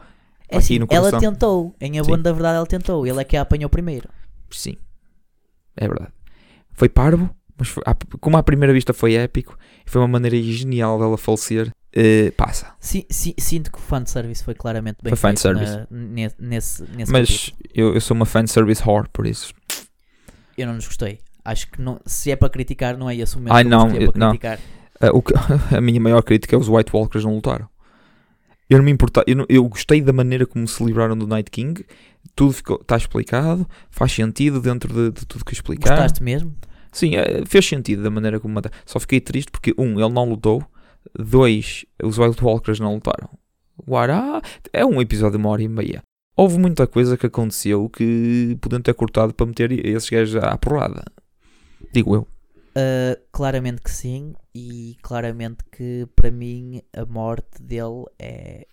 é 0.54 0.58
assim, 0.58 0.80
ela 0.90 1.20
tentou, 1.20 1.76
em 1.82 1.98
abono 1.98 2.22
da 2.22 2.32
verdade 2.32 2.58
ela 2.58 2.68
tentou, 2.68 3.08
ele 3.08 3.20
é 3.20 3.24
que 3.24 3.36
a 3.36 3.42
apanhou 3.42 3.70
primeiro. 3.70 4.08
Sim, 4.52 4.78
é 5.76 5.88
verdade. 5.88 6.12
Foi 6.74 6.88
parvo, 6.88 7.28
mas 7.58 7.70
foi, 7.70 7.84
como 8.20 8.38
à 8.38 8.44
primeira 8.44 8.72
vista 8.72 8.94
foi 8.94 9.16
épico, 9.16 9.58
foi 9.84 10.00
uma 10.00 10.08
maneira 10.08 10.38
genial 10.38 11.00
dela 11.00 11.18
falecer, 11.18 11.72
uh, 11.96 12.32
passa. 12.34 12.74
Sim, 12.80 13.06
sim, 13.10 13.34
sinto 13.38 13.72
que 13.72 13.78
o 13.78 13.82
fanservice 13.82 14.44
foi 14.44 14.54
claramente 14.54 14.98
bem 15.02 15.12
foi 15.12 15.18
fanservice. 15.18 15.76
Na, 15.76 15.88
nesse, 16.40 16.84
nesse 16.96 17.12
Mas 17.12 17.52
eu, 17.74 17.94
eu 17.94 18.02
sou 18.02 18.16
uma 18.16 18.26
fanservice 18.26 18.82
whore, 18.86 19.08
por 19.12 19.26
isso. 19.26 19.54
Eu 20.58 20.68
não 20.68 20.76
nos 20.76 20.88
gostei. 20.88 21.20
Acho 21.44 21.70
que 21.70 21.82
não, 21.82 22.00
se 22.06 22.32
é 22.32 22.36
para 22.36 22.50
criticar, 22.50 22.98
não 22.98 23.10
é 23.10 23.16
esse 23.16 23.36
o 23.36 23.40
momento 23.40 23.54
Ai, 23.54 23.64
não, 23.64 23.90
eu, 23.96 24.12
não. 24.16 24.34
Uh, 24.34 24.38
o 25.14 25.22
que, 25.22 25.34
a 25.76 25.82
minha 25.82 26.00
maior 26.00 26.22
crítica 26.22 26.56
é 26.56 26.60
os 26.60 26.70
White 26.70 26.92
Walkers 26.94 27.26
não 27.26 27.36
lutaram. 27.36 27.68
Eu 28.70 28.78
não 28.78 28.86
me 28.86 28.92
importa, 28.92 29.24
eu, 29.28 29.36
não, 29.36 29.46
eu 29.50 29.68
gostei 29.68 30.02
da 30.02 30.14
maneira 30.14 30.46
como 30.46 30.68
se 30.68 30.84
livraram 30.84 31.18
do 31.18 31.28
Night 31.28 31.52
King. 31.52 31.86
Tudo 32.34 32.56
está 32.82 32.96
explicado, 32.96 33.68
faz 33.92 34.14
sentido 34.14 34.62
dentro 34.62 34.94
de, 34.94 35.20
de 35.20 35.26
tudo 35.28 35.44
que 35.44 35.54
explicaram. 35.54 35.98
Gostaste 35.98 36.24
mesmo? 36.24 36.56
Sim, 36.92 37.18
uh, 37.18 37.46
fez 37.46 37.68
sentido 37.68 38.04
da 38.04 38.10
maneira 38.10 38.40
como 38.40 38.54
mataram. 38.54 38.76
Só 38.86 39.00
fiquei 39.00 39.20
triste 39.20 39.52
porque, 39.52 39.74
um, 39.78 40.00
ele 40.00 40.14
não 40.14 40.30
lutou. 40.30 40.66
Dois, 41.18 41.86
os 42.02 42.18
White 42.18 42.44
Walkers 42.44 42.80
não 42.80 42.96
lutaram. 42.96 43.30
Guará, 43.86 44.42
é 44.72 44.86
um 44.86 45.02
episódio 45.02 45.38
de 45.38 45.44
uma 45.44 45.50
hora 45.50 45.64
e 45.64 45.68
meia. 45.68 46.04
Houve 46.36 46.58
muita 46.58 46.88
coisa 46.88 47.18
que 47.18 47.28
aconteceu 47.28 47.90
que 47.90 48.58
podiam 48.60 48.82
ter 48.82 48.94
cortado 48.94 49.34
para 49.34 49.46
meter 49.46 49.72
esses 49.86 50.10
gajos 50.10 50.36
à 50.44 50.58
porrada. 50.58 51.04
Digo 51.94 52.16
eu. 52.16 52.28
Uh, 52.76 53.22
claramente 53.32 53.82
que 53.82 53.92
sim, 53.92 54.34
e 54.54 54.98
claramente 55.04 55.64
que 55.72 56.08
para 56.16 56.32
mim 56.32 56.82
a 56.92 57.06
morte 57.06 57.62
dele 57.62 58.06
é, 58.18 58.66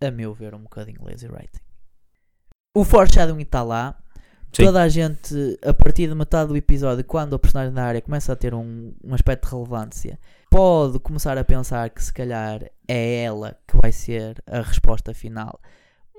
a 0.00 0.10
meu 0.10 0.32
ver, 0.32 0.54
um 0.54 0.62
bocadinho 0.62 1.04
lazy 1.04 1.28
writing. 1.28 1.60
O 2.74 2.84
foreshadowing 2.84 3.42
está 3.42 3.62
lá. 3.62 3.98
Sim. 4.50 4.64
Toda 4.64 4.82
a 4.82 4.88
gente, 4.88 5.58
a 5.62 5.74
partir 5.74 6.08
de 6.08 6.14
metade 6.14 6.48
do 6.48 6.56
episódio, 6.56 7.04
quando 7.04 7.34
a 7.34 7.38
personagem 7.38 7.74
da 7.74 7.84
área 7.84 8.00
começa 8.00 8.32
a 8.32 8.36
ter 8.36 8.54
um, 8.54 8.94
um 9.04 9.12
aspecto 9.12 9.46
de 9.46 9.54
relevância, 9.54 10.18
pode 10.50 10.98
começar 10.98 11.36
a 11.38 11.44
pensar 11.44 11.88
que 11.90 12.02
se 12.02 12.12
calhar 12.12 12.62
é 12.86 13.22
ela 13.22 13.56
que 13.66 13.76
vai 13.76 13.92
ser 13.92 14.42
a 14.46 14.60
resposta 14.60 15.14
final. 15.14 15.60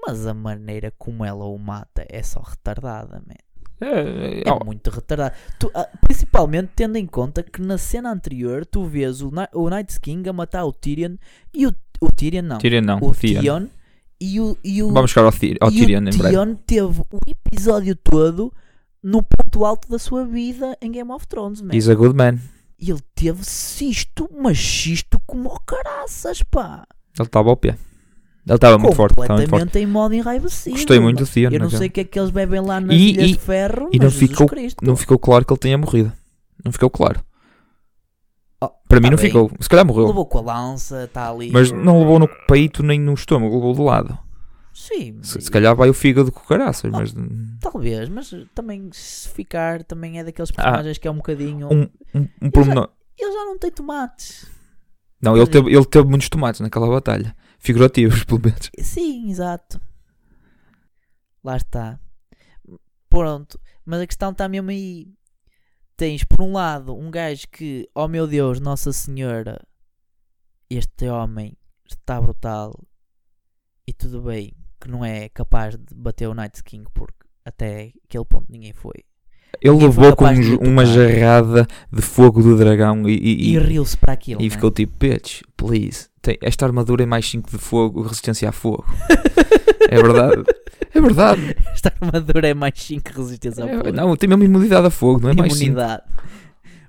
Mas 0.05 0.25
a 0.25 0.33
maneira 0.33 0.93
como 0.97 1.25
ela 1.25 1.45
o 1.45 1.57
mata 1.57 2.05
é 2.07 2.23
só 2.23 2.41
retardada, 2.41 3.21
man. 3.27 3.35
É, 3.81 4.41
é, 4.41 4.49
é 4.49 4.63
muito 4.63 4.89
retardado. 4.89 5.35
Tu, 5.57 5.67
uh, 5.67 5.97
principalmente 6.01 6.71
tendo 6.75 6.97
em 6.97 7.05
conta 7.05 7.43
que 7.43 7.61
na 7.61 7.77
cena 7.77 8.11
anterior 8.11 8.65
tu 8.65 8.85
vês 8.85 9.21
o, 9.21 9.31
o 9.53 9.69
Night 9.69 9.99
King 9.99 10.27
a 10.29 10.33
matar 10.33 10.65
o 10.65 10.73
Tyrion 10.73 11.15
e 11.53 11.65
o, 11.65 11.73
o 12.01 12.11
Tyrion 12.11 12.43
não. 12.43 12.57
Tyrion 12.57 12.81
não, 12.81 12.99
o, 12.99 13.09
o 13.09 13.15
Theon. 13.15 13.67
E 14.21 14.39
o, 14.41 14.57
e 14.63 14.83
o, 14.83 14.91
Vamos 14.91 15.11
chegar 15.11 15.27
ao, 15.27 15.33
ao 15.61 15.71
Tyrion 15.71 15.99
em 15.99 16.03
breve. 16.03 16.17
Tyrion 16.17 16.55
teve 16.55 17.01
o 17.01 17.19
episódio 17.25 17.95
todo 17.95 18.53
no 19.01 19.23
ponto 19.23 19.65
alto 19.65 19.89
da 19.89 19.97
sua 19.97 20.25
vida 20.25 20.77
em 20.81 20.91
Game 20.91 21.11
of 21.11 21.25
Thrones, 21.27 21.61
man. 21.61 21.73
He's 21.73 21.87
a 21.87 21.95
good 21.95 22.15
man. 22.15 22.39
E 22.79 22.91
ele 22.91 23.01
teve 23.13 23.43
cisto, 23.43 24.29
mas 24.41 24.57
cisto 24.57 25.19
como 25.25 25.59
caraças, 25.65 26.41
pá. 26.43 26.85
Ele 27.17 27.27
estava 27.27 27.49
ao 27.49 27.57
pé. 27.57 27.77
Ele 28.47 28.55
estava 28.55 28.77
muito 28.77 28.95
forte. 28.95 29.15
Completamente 29.15 29.51
muito 29.51 29.71
forte. 29.71 29.79
em 29.79 29.85
modo 29.85 30.15
enraivecido. 30.15 30.75
Gostei 30.75 30.99
muito 30.99 31.23
do. 31.23 31.39
Eu 31.39 31.59
não 31.59 31.69
sei 31.69 31.87
o 31.87 31.91
que 31.91 32.01
é 32.01 32.03
que 32.03 32.17
eles 32.17 32.31
bebem 32.31 32.61
lá 32.61 32.79
nas 32.79 32.95
e, 32.95 33.09
Ilhas 33.09 33.29
e, 33.29 33.33
de 33.33 33.39
Ferro. 33.39 33.89
E 33.91 33.99
não 33.99 34.09
ficou, 34.09 34.49
não 34.81 34.95
ficou 34.95 35.19
claro 35.19 35.45
que 35.45 35.53
ele 35.53 35.59
tenha 35.59 35.77
morrido. 35.77 36.11
Não 36.63 36.71
ficou 36.71 36.89
claro. 36.89 37.21
Oh, 38.61 38.69
Para 38.87 38.99
tá 38.99 39.01
mim 39.01 39.09
não 39.11 39.17
bem. 39.17 39.27
ficou. 39.27 39.51
Se 39.59 39.69
calhar 39.69 39.85
morreu. 39.85 40.07
Levou 40.07 40.25
com 40.25 40.39
a 40.39 40.41
lança, 40.41 41.03
está 41.03 41.29
ali. 41.29 41.51
Mas 41.51 41.71
não 41.71 41.99
levou 41.99 42.17
no 42.17 42.27
peito 42.47 42.81
nem 42.81 42.99
no 42.99 43.13
estômago, 43.13 43.55
levou 43.55 43.73
do 43.73 43.83
lado. 43.83 44.17
Sim. 44.73 45.19
Se, 45.23 45.41
se 45.41 45.51
calhar 45.51 45.75
vai 45.75 45.89
o 45.89 45.93
fígado 45.93 46.31
com 46.31 46.41
caraças, 46.41 46.91
mas... 46.91 47.13
Talvez, 47.59 48.09
mas 48.09 48.33
também 48.55 48.89
se 48.93 49.29
ficar, 49.29 49.83
também 49.83 50.19
é 50.19 50.23
daqueles 50.23 50.51
ah, 50.51 50.53
personagens 50.53 50.97
ah, 50.97 50.99
que 50.99 51.07
é 51.07 51.11
um 51.11 51.17
bocadinho... 51.17 51.67
Um, 51.67 51.81
um, 52.15 52.27
um 52.41 52.51
ele, 52.53 52.63
já, 52.63 52.89
ele 53.17 53.31
já 53.31 53.45
não 53.45 53.57
tem 53.57 53.71
tomates. 53.71 54.59
Não, 55.21 55.35
ele 55.35 55.47
teve, 55.47 55.69
ele 55.69 55.85
teve 55.85 56.07
muitos 56.07 56.29
tomates 56.29 56.61
naquela 56.61 56.87
batalha. 56.87 57.35
Figurativos, 57.59 58.23
pelo 58.25 58.41
menos. 58.41 58.69
Sim, 58.79 59.29
exato. 59.29 59.79
Lá 61.43 61.57
está. 61.57 61.99
Pronto. 63.09 63.59
Mas 63.85 64.01
a 64.01 64.07
questão 64.07 64.31
está 64.31 64.47
mesmo 64.47 64.69
aí. 64.69 65.07
Tens, 65.97 66.23
por 66.23 66.41
um 66.41 66.53
lado, 66.53 66.95
um 66.95 67.11
gajo 67.11 67.45
que, 67.51 67.89
oh 67.93 68.07
meu 68.07 68.25
Deus, 68.25 68.61
Nossa 68.61 68.93
Senhora, 68.93 69.61
este 70.69 71.09
homem 71.09 71.57
está 71.85 72.21
brutal. 72.21 72.87
E 73.89 73.93
tudo 73.93 74.21
bem 74.21 74.53
que 74.79 74.87
não 74.87 75.03
é 75.03 75.29
capaz 75.29 75.75
de 75.75 75.95
bater 75.95 76.27
o 76.27 76.35
Night 76.35 76.63
King 76.63 76.85
porque 76.93 77.25
até 77.43 77.91
aquele 78.05 78.23
ponto 78.23 78.45
ninguém 78.47 78.71
foi. 78.71 79.03
Ele 79.59 79.77
levou 79.77 80.15
com 80.15 80.25
uma 80.61 80.85
jarrada 80.85 81.65
de 81.91 81.99
fogo 81.99 82.43
do 82.43 82.55
dragão 82.55 83.09
e, 83.09 83.15
e, 83.15 83.55
e 83.55 83.57
riu-se 83.57 83.97
para 83.97 84.13
aquilo. 84.13 84.43
E 84.43 84.49
ficou 84.51 84.69
tipo, 84.69 84.93
bitch, 84.99 85.41
please, 85.57 86.07
tem, 86.21 86.37
esta 86.43 86.67
armadura 86.67 87.01
é 87.01 87.07
mais 87.07 87.27
5 87.27 87.49
de 87.49 87.57
fogo, 87.57 88.03
resistência 88.03 88.47
a 88.49 88.51
fogo. 88.51 88.85
é 89.89 89.95
verdade. 89.95 90.43
É 90.93 91.01
verdade. 91.01 91.55
Esta 91.73 91.91
armadura 91.99 92.47
é 92.47 92.53
mais 92.53 92.75
5 92.77 93.09
resistência 93.11 93.65
a 93.65 93.69
é, 93.69 93.75
fogo. 93.75 93.91
Não, 93.91 94.15
tem 94.15 94.29
mesmo 94.29 94.43
imunidade 94.43 94.85
a 94.85 94.91
fogo, 94.91 95.19
não 95.21 95.31
é 95.31 95.33
mais 95.33 95.55
5. 95.55 95.75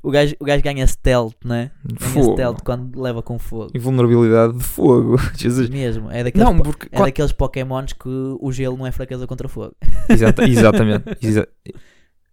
O 0.03 0.11
gajo, 0.11 0.35
o 0.41 0.45
gajo 0.45 0.63
ganha 0.63 0.87
stealth, 0.87 1.35
não 1.45 1.55
é? 1.55 1.71
Ganha 1.85 2.33
stealth 2.33 2.63
quando 2.65 3.01
leva 3.01 3.23
com 3.23 3.39
fogo. 3.39 3.71
E 3.75 3.79
vulnerabilidade 3.79 4.55
de 4.57 4.65
fogo. 4.65 5.17
Jesus. 5.37 5.69
Mesmo. 5.69 6.11
É 6.11 6.25
daqueles, 6.25 6.47
não, 6.47 6.59
porque, 6.59 6.87
é 6.87 6.97
quando... 6.97 7.05
daqueles 7.07 7.33
pokémons 7.33 7.93
que 7.93 8.09
o 8.09 8.51
gelo 8.51 8.77
não 8.79 8.87
é 8.87 8.93
fraqueza 8.93 9.27
contra 9.27 9.49
fogo. 9.49 9.75
Exata, 10.09 10.45
exatamente. 10.49 11.05
Exa 11.23 11.47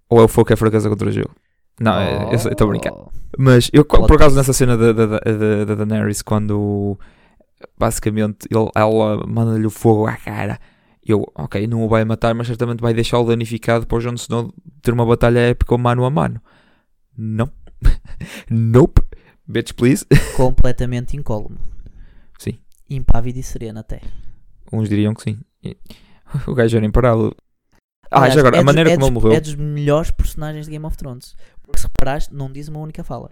Ou 0.10 0.22
é 0.22 0.24
o 0.24 0.28
fogo 0.28 0.48
que 0.48 0.54
é 0.54 0.56
fraqueza 0.56 0.90
contra 0.90 1.10
o 1.10 1.12
gelo. 1.12 1.32
Não, 1.80 1.94
oh. 1.94 2.32
eu 2.32 2.36
estou 2.36 2.68
a 2.68 2.70
brincar. 2.70 2.94
Mas 3.38 3.70
eu, 3.74 3.86
por 3.86 4.14
acaso, 4.14 4.36
nessa 4.36 4.54
cena 4.54 4.78
da, 4.78 4.94
da, 4.94 5.06
da, 5.06 5.66
da 5.66 5.76
Daenerys, 5.76 6.22
quando 6.22 6.98
basicamente 7.78 8.48
ele, 8.50 8.70
ela 8.76 9.26
manda-lhe 9.28 9.66
o 9.66 9.70
fogo 9.70 10.08
à 10.08 10.16
cara, 10.16 10.60
eu, 11.06 11.26
ok, 11.36 11.66
não 11.68 11.84
o 11.86 11.88
vai 11.88 12.04
matar, 12.04 12.34
mas 12.34 12.48
certamente 12.48 12.82
vai 12.82 12.94
deixá-lo 12.94 13.28
danificado 13.28 13.86
para 13.88 13.98
o 13.98 14.02
Jon 14.02 14.16
Snow 14.16 14.54
ter 14.82 14.92
uma 14.92 15.06
batalha 15.06 15.40
épica 15.40 15.78
mano 15.78 16.04
a 16.04 16.10
mano. 16.10 16.42
Não. 17.18 17.50
Nope. 18.50 19.02
Bitch, 19.48 19.74
please. 19.74 20.06
Completamente 20.36 21.16
incólume. 21.16 21.58
Sim. 22.38 22.60
Impávido 22.90 23.40
e 23.40 23.44
sereno 23.44 23.80
até. 23.80 24.02
Uns 24.72 24.90
diriam 24.90 25.14
que 25.14 25.24
sim. 25.24 25.40
O 26.46 26.54
gajo 26.54 26.76
era 26.76 26.86
imparável. 26.86 27.34
Ah, 28.12 28.20
Aliás, 28.20 28.34
já 28.34 28.40
agora, 28.42 28.58
é 28.58 28.60
a 28.60 28.64
maneira 28.64 28.92
é 28.92 28.94
como 28.96 29.06
ele 29.06 29.14
morreu. 29.14 29.32
É 29.34 29.40
dos 29.40 29.56
melhores 29.56 30.12
personagens 30.12 30.66
de 30.66 30.72
Game 30.72 30.86
of 30.86 30.98
Thrones. 30.98 31.36
Porque 31.64 31.80
se 31.80 31.88
reparaste, 31.88 32.34
não 32.34 32.52
diz 32.52 32.68
uma 32.68 32.80
única 32.80 33.04
fala. 33.04 33.32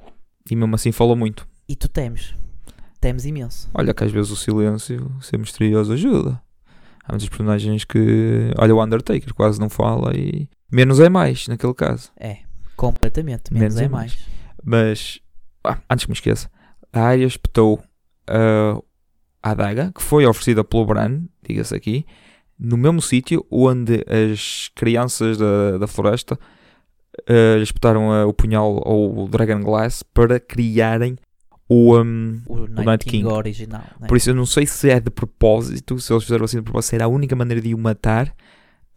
E 0.49 0.55
mesmo 0.55 0.75
assim 0.75 0.91
falou 0.91 1.15
muito. 1.15 1.47
E 1.67 1.75
tu 1.75 1.89
temes. 1.89 2.33
Temes 3.01 3.25
imenso. 3.25 3.69
Olha 3.73 3.93
que 3.93 4.03
às 4.03 4.11
vezes 4.11 4.31
o 4.31 4.35
silêncio, 4.35 5.11
ser 5.21 5.37
misterioso, 5.37 5.93
ajuda. 5.93 6.41
Há 7.03 7.11
muitos 7.11 7.29
personagens 7.29 7.83
que. 7.83 8.51
Olha 8.57 8.75
o 8.75 8.83
Undertaker, 8.83 9.33
quase 9.33 9.59
não 9.59 9.69
fala 9.69 10.15
e. 10.15 10.49
Menos 10.71 10.99
é 10.99 11.09
mais, 11.09 11.47
naquele 11.47 11.73
caso. 11.73 12.11
É, 12.17 12.39
completamente. 12.75 13.53
Menos, 13.53 13.75
Menos 13.75 13.81
é, 13.81 13.85
é 13.85 13.89
mais. 13.89 14.15
mais. 14.15 14.27
Mas. 14.63 15.19
Ah, 15.63 15.79
antes 15.89 16.05
que 16.05 16.11
me 16.11 16.15
esqueça, 16.15 16.49
a 16.93 17.01
Arya 17.01 17.25
espetou 17.25 17.83
uh, 18.29 18.83
a 19.41 19.51
adaga 19.51 19.91
que 19.93 20.01
foi 20.01 20.25
oferecida 20.25 20.63
pelo 20.63 20.85
Bran, 20.85 21.23
diga-se 21.47 21.75
aqui, 21.75 22.05
no 22.57 22.77
mesmo 22.77 23.01
sítio 23.01 23.45
onde 23.51 24.05
as 24.07 24.69
crianças 24.73 25.37
da, 25.37 25.77
da 25.77 25.87
floresta 25.87 26.39
uh, 27.29 27.61
espetaram 27.61 28.09
uh, 28.09 28.27
o 28.27 28.33
punhal 28.33 28.81
ou 28.85 29.25
o 29.25 29.27
Dragon 29.27 29.61
Glass 29.61 30.03
para 30.03 30.39
criarem 30.39 31.17
o, 31.67 31.97
um, 31.97 32.41
o, 32.45 32.53
o 32.61 32.67
Night, 32.67 33.05
King, 33.05 33.23
King. 33.23 33.33
original. 33.33 33.83
Né? 33.99 34.07
Por 34.07 34.17
isso 34.17 34.29
eu 34.29 34.35
não 34.35 34.45
sei 34.45 34.65
se 34.65 34.89
é 34.89 34.99
de 34.99 35.09
propósito, 35.09 35.99
se 35.99 36.13
eles 36.13 36.23
fizeram 36.23 36.45
assim 36.45 36.57
de 36.57 36.63
propósito, 36.63 36.89
se 36.89 36.95
era 36.95 37.05
a 37.05 37.09
única 37.09 37.35
maneira 37.35 37.61
de 37.61 37.73
o 37.73 37.77
matar 37.77 38.27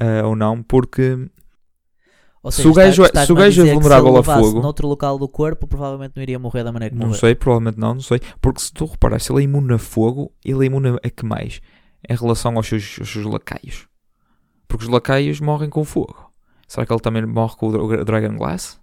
uh, 0.00 0.26
ou 0.26 0.36
não, 0.36 0.62
porque 0.62 1.28
seja, 2.44 2.62
se 2.62 2.68
o 2.68 2.72
gajo, 2.72 3.04
está, 3.04 3.22
é- 3.22 3.26
se 3.26 3.32
o 3.32 3.34
gajo 3.34 3.66
é 3.66 3.74
vulnerável 3.74 4.16
a 4.16 4.22
fogo. 4.22 4.60
noutro 4.60 4.86
local 4.86 5.18
do 5.18 5.28
corpo, 5.28 5.66
provavelmente 5.66 6.12
não 6.16 6.22
iria 6.22 6.38
morrer 6.38 6.64
da 6.64 6.72
maneira 6.72 6.94
que 6.94 7.00
Não 7.00 7.12
sei, 7.12 7.34
provavelmente 7.34 7.78
não, 7.78 7.94
não 7.94 8.00
sei. 8.00 8.20
Porque 8.40 8.60
se 8.60 8.72
tu 8.72 8.86
reparas, 8.86 9.24
se 9.24 9.32
ele 9.32 9.40
é 9.40 9.44
imune 9.44 9.74
a 9.74 9.78
fogo, 9.78 10.32
ele 10.44 10.64
é 10.64 10.66
imune 10.66 10.98
a 11.02 11.10
que 11.10 11.24
mais? 11.24 11.60
Em 12.08 12.14
relação 12.14 12.56
aos 12.56 12.66
seus, 12.66 12.96
aos 13.00 13.10
seus 13.10 13.24
lacaios. 13.24 13.88
Porque 14.68 14.84
os 14.84 14.90
lacaios 14.90 15.40
morrem 15.40 15.68
com 15.68 15.84
fogo. 15.84 16.30
Será 16.68 16.86
que 16.86 16.92
ele 16.92 17.00
também 17.00 17.24
morre 17.24 17.56
com 17.56 17.68
o 17.68 18.04
Dragon 18.04 18.36
Glass? 18.36 18.78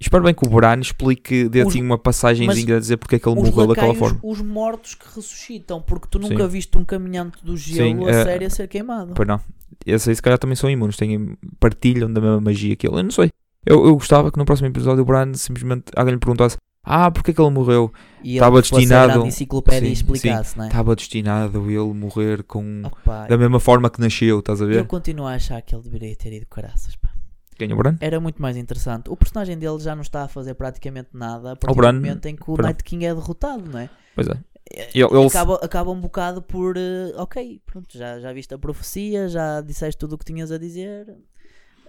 Espero 0.00 0.22
bem 0.22 0.32
que 0.32 0.46
o 0.46 0.48
Bran 0.48 0.78
explique, 0.80 1.48
dê 1.48 1.60
assim 1.60 1.82
uma 1.82 1.98
passagemzinha 1.98 2.76
a 2.76 2.78
dizer 2.78 2.96
porque 2.98 3.16
é 3.16 3.18
que 3.18 3.28
ele 3.28 3.34
morreu 3.34 3.66
daquela 3.66 3.94
forma. 3.94 4.20
Os 4.22 4.40
mortos 4.40 4.94
que 4.94 5.04
ressuscitam, 5.06 5.82
porque 5.82 6.06
tu 6.08 6.20
nunca 6.20 6.44
Sim. 6.44 6.48
viste 6.48 6.78
um 6.78 6.84
caminhante 6.84 7.44
do 7.44 7.56
gelo 7.56 8.04
Sim, 8.04 8.08
a 8.08 8.10
uh, 8.10 8.24
sério 8.24 8.46
a 8.46 8.50
ser 8.50 8.68
queimado. 8.68 9.14
Pois 9.14 9.26
não. 9.26 9.40
Esses 9.86 10.08
aí 10.08 10.14
se 10.14 10.22
calhar 10.22 10.38
também 10.38 10.56
são 10.56 10.70
imunes, 10.70 10.96
têm, 10.96 11.36
partilham 11.58 12.12
da 12.12 12.20
mesma 12.20 12.40
magia 12.40 12.76
que 12.76 12.86
ele. 12.86 12.98
Eu 12.98 13.02
não 13.02 13.10
sei. 13.10 13.30
Eu, 13.64 13.86
eu 13.86 13.94
gostava 13.94 14.30
que 14.30 14.38
no 14.38 14.44
próximo 14.44 14.68
episódio 14.68 15.02
o 15.02 15.04
Bran 15.04 15.34
simplesmente 15.34 15.84
alguém 15.96 16.14
lhe 16.14 16.20
perguntasse 16.20 16.56
ah, 16.90 17.10
porque 17.10 17.32
é 17.32 17.34
que 17.34 17.40
ele 17.40 17.50
morreu? 17.50 17.92
Estava 18.24 18.62
destinado. 18.62 19.26
enciclopédia 19.26 19.88
sim, 19.88 19.92
explicasse, 19.92 20.54
sim, 20.54 20.62
é? 20.62 20.66
Estava 20.66 20.96
destinado 20.96 21.70
ele 21.70 21.92
morrer 21.92 22.42
com 22.42 22.82
Opa, 22.82 23.26
da 23.26 23.36
mesma 23.36 23.60
forma 23.60 23.90
que 23.90 24.00
nasceu, 24.00 24.38
estás 24.38 24.62
a 24.62 24.64
ver? 24.64 24.76
Eu 24.76 24.86
continuo 24.86 25.26
a 25.26 25.34
achar 25.34 25.60
que 25.60 25.74
ele 25.74 25.82
deveria 25.82 26.16
ter 26.16 26.32
ido 26.32 26.46
caraças, 26.46 26.96
pá. 26.96 27.10
Quem, 27.58 27.70
o 27.72 27.76
Bran? 27.76 27.96
Era 28.00 28.18
muito 28.18 28.40
mais 28.40 28.56
interessante. 28.56 29.10
O 29.10 29.16
personagem 29.16 29.58
dele 29.58 29.78
já 29.80 29.94
não 29.94 30.00
está 30.00 30.22
a 30.22 30.28
fazer 30.28 30.54
praticamente 30.54 31.10
nada 31.12 31.52
a 31.52 31.56
partir 31.56 31.76
Bran, 31.76 31.92
do 31.92 32.00
momento 32.00 32.26
em 32.26 32.36
que 32.36 32.50
o. 32.50 32.56
Night 32.56 32.82
King 32.82 33.04
é 33.04 33.14
derrotado, 33.14 33.68
não 33.70 33.80
é? 33.80 33.90
Pois 34.14 34.28
é. 34.28 34.38
Ele, 34.70 35.04
ele... 35.04 35.26
Acaba, 35.26 35.54
acaba 35.56 35.90
um 35.90 36.00
bocado 36.00 36.42
por 36.42 36.76
uh, 36.76 37.12
ok, 37.16 37.60
pronto, 37.64 37.96
já, 37.96 38.20
já 38.20 38.32
viste 38.32 38.52
a 38.52 38.58
profecia, 38.58 39.28
já 39.28 39.60
disseste 39.60 39.98
tudo 39.98 40.14
o 40.14 40.18
que 40.18 40.24
tinhas 40.24 40.52
a 40.52 40.58
dizer. 40.58 41.16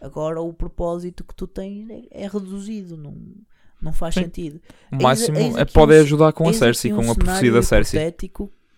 Agora 0.02 0.42
o 0.42 0.54
propósito 0.54 1.24
que 1.24 1.36
tu 1.36 1.46
tens 1.46 1.90
é, 1.90 2.24
é 2.24 2.28
reduzido. 2.28 2.96
Não, 2.96 3.16
não 3.82 3.92
faz 3.92 4.14
Sim. 4.14 4.24
sentido. 4.24 4.62
O 4.92 5.02
máximo 5.02 5.38
eis, 5.38 5.56
é 5.56 5.66
pode 5.66 5.94
um, 5.94 6.02
ajudar 6.02 6.32
com 6.32 6.48
a 6.48 6.54
Cersei, 6.54 6.94
um 6.94 7.04
com 7.04 7.12
a 7.12 7.16
profecia 7.16 7.52
da 7.52 7.62
Cersei. 7.62 8.14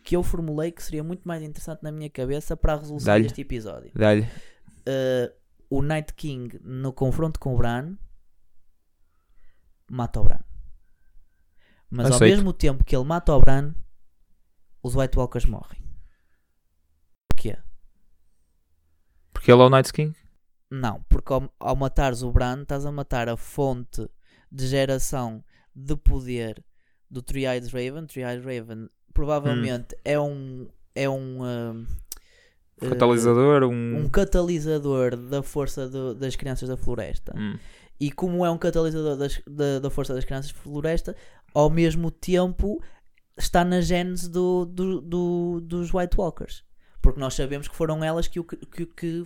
que 0.04 0.16
eu 0.16 0.24
formulei 0.24 0.72
que 0.72 0.82
seria 0.82 1.04
muito 1.04 1.28
mais 1.28 1.44
interessante 1.44 1.84
na 1.84 1.92
minha 1.92 2.10
cabeça 2.10 2.58
para 2.58 2.74
a 2.74 2.78
resolução 2.78 3.22
deste 3.22 3.42
episódio. 3.42 3.92
Dá-lhe. 3.94 4.22
Uh, 4.22 5.32
o 5.70 5.82
Night 5.82 6.14
King 6.16 6.60
no 6.64 6.92
confronto 6.92 7.40
com 7.40 7.54
o 7.54 7.58
Bran 7.58 7.96
mata 9.90 10.20
o 10.20 10.24
Bran. 10.24 10.40
Mas 11.90 12.08
Aceito. 12.08 12.24
ao 12.24 12.30
mesmo 12.30 12.54
tempo 12.54 12.84
que 12.84 12.96
ele 12.96 13.06
mata 13.06 13.34
o 13.34 13.40
Bran, 13.40 13.74
os 14.82 14.96
White 14.96 15.18
Walkers 15.18 15.46
morrem. 15.46 15.82
Porquê? 17.30 17.58
Porque 19.34 19.52
ele 19.52 19.62
é 19.62 19.66
o 19.66 19.70
Night 19.70 19.92
King? 19.92 20.16
Não, 20.70 21.04
porque 21.10 21.34
ao, 21.34 21.54
ao 21.60 21.76
matares 21.76 22.22
o 22.22 22.32
Bran, 22.32 22.62
estás 22.62 22.86
a 22.86 22.92
matar 22.92 23.28
a 23.28 23.36
fonte 23.36 24.08
de 24.52 24.68
geração 24.68 25.44
de 25.76 25.96
poder 25.96 26.64
do 27.10 27.22
Three-Eyed 27.22 27.68
Raven. 27.68 28.06
Three-Eyed 28.06 28.44
Raven 28.44 28.90
provavelmente 29.14 29.96
hum. 29.96 30.00
é 30.06 30.20
um. 30.20 30.68
É 30.94 31.10
um 31.10 31.40
uh, 31.42 32.90
catalisador, 32.90 33.64
um... 33.64 33.98
um 33.98 34.10
catalisador 34.10 35.16
da 35.16 35.42
força 35.42 35.88
do, 35.88 36.14
das 36.14 36.36
crianças 36.36 36.68
da 36.68 36.76
floresta. 36.76 37.34
Hum. 37.38 37.58
E 38.00 38.12
como 38.12 38.46
é 38.46 38.50
um 38.50 38.58
catalisador 38.58 39.16
das, 39.16 39.42
da, 39.48 39.80
da 39.80 39.90
força 39.90 40.14
das 40.14 40.26
crianças 40.26 40.52
da 40.52 40.58
floresta, 40.60 41.16
ao 41.54 41.70
mesmo 41.70 42.12
tempo 42.12 42.82
está 43.38 43.64
na 43.64 43.82
gênese 43.82 44.30
do, 44.30 44.66
do, 44.66 45.02
do, 45.02 45.62
dos 45.62 45.94
White 45.94 46.16
Walkers. 46.18 46.64
Porque 47.02 47.20
nós 47.20 47.34
sabemos 47.34 47.68
que 47.68 47.76
foram 47.76 48.04
elas 48.04 48.28
que, 48.28 48.42
que, 48.44 48.86
que 48.86 49.26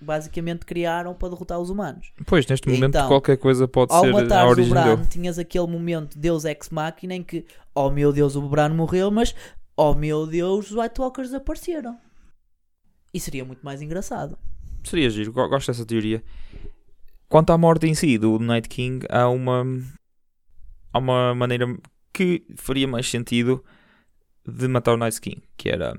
basicamente 0.00 0.64
criaram 0.64 1.14
para 1.14 1.28
derrotar 1.28 1.60
os 1.60 1.70
humanos. 1.70 2.12
Pois, 2.26 2.46
neste 2.46 2.68
momento 2.68 2.96
então, 2.96 3.08
qualquer 3.08 3.36
coisa 3.36 3.68
pode 3.68 3.92
ser 3.92 4.32
a 4.32 4.48
origem 4.48 4.72
o 4.72 4.74
Bran, 4.74 4.96
dele. 4.96 5.08
tinhas 5.08 5.38
aquele 5.38 5.66
momento 5.66 6.18
Deus 6.18 6.44
Ex 6.44 6.70
Machina 6.70 7.14
em 7.14 7.22
que, 7.22 7.44
oh 7.74 7.90
meu 7.90 8.12
Deus, 8.12 8.34
o 8.36 8.42
Bran 8.42 8.70
morreu, 8.70 9.10
mas, 9.10 9.34
oh 9.76 9.94
meu 9.94 10.26
Deus, 10.26 10.70
os 10.70 10.76
White 10.76 11.00
Walkers 11.00 11.32
apareceram. 11.32 11.98
E 13.14 13.20
seria 13.20 13.44
muito 13.44 13.64
mais 13.64 13.80
engraçado. 13.80 14.36
Seria 14.84 15.10
giro, 15.10 15.32
gosto 15.32 15.68
dessa 15.68 15.86
teoria. 15.86 16.22
Quanto 17.28 17.50
à 17.50 17.58
morte 17.58 17.86
em 17.86 17.94
si 17.94 18.18
do 18.18 18.38
Night 18.38 18.68
King, 18.68 19.04
há 19.08 19.28
uma, 19.28 19.64
há 20.92 20.98
uma 20.98 21.34
maneira 21.34 21.66
que 22.16 22.46
faria 22.56 22.88
mais 22.88 23.08
sentido 23.10 23.62
de 24.46 24.66
matar 24.66 24.94
o 24.94 24.96
Night 24.96 25.20
King, 25.20 25.42
que 25.54 25.68
era 25.68 25.94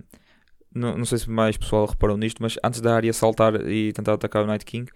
não, 0.73 0.97
não 0.97 1.05
sei 1.05 1.19
se 1.19 1.29
mais 1.29 1.57
pessoal 1.57 1.85
reparou 1.85 2.17
nisto, 2.17 2.41
mas 2.41 2.57
antes 2.63 2.81
da 2.81 2.95
área 2.95 3.13
saltar 3.13 3.67
e 3.69 3.93
tentar 3.93 4.13
atacar 4.13 4.43
o 4.43 4.47
Night 4.47 4.65
King, 4.65 4.91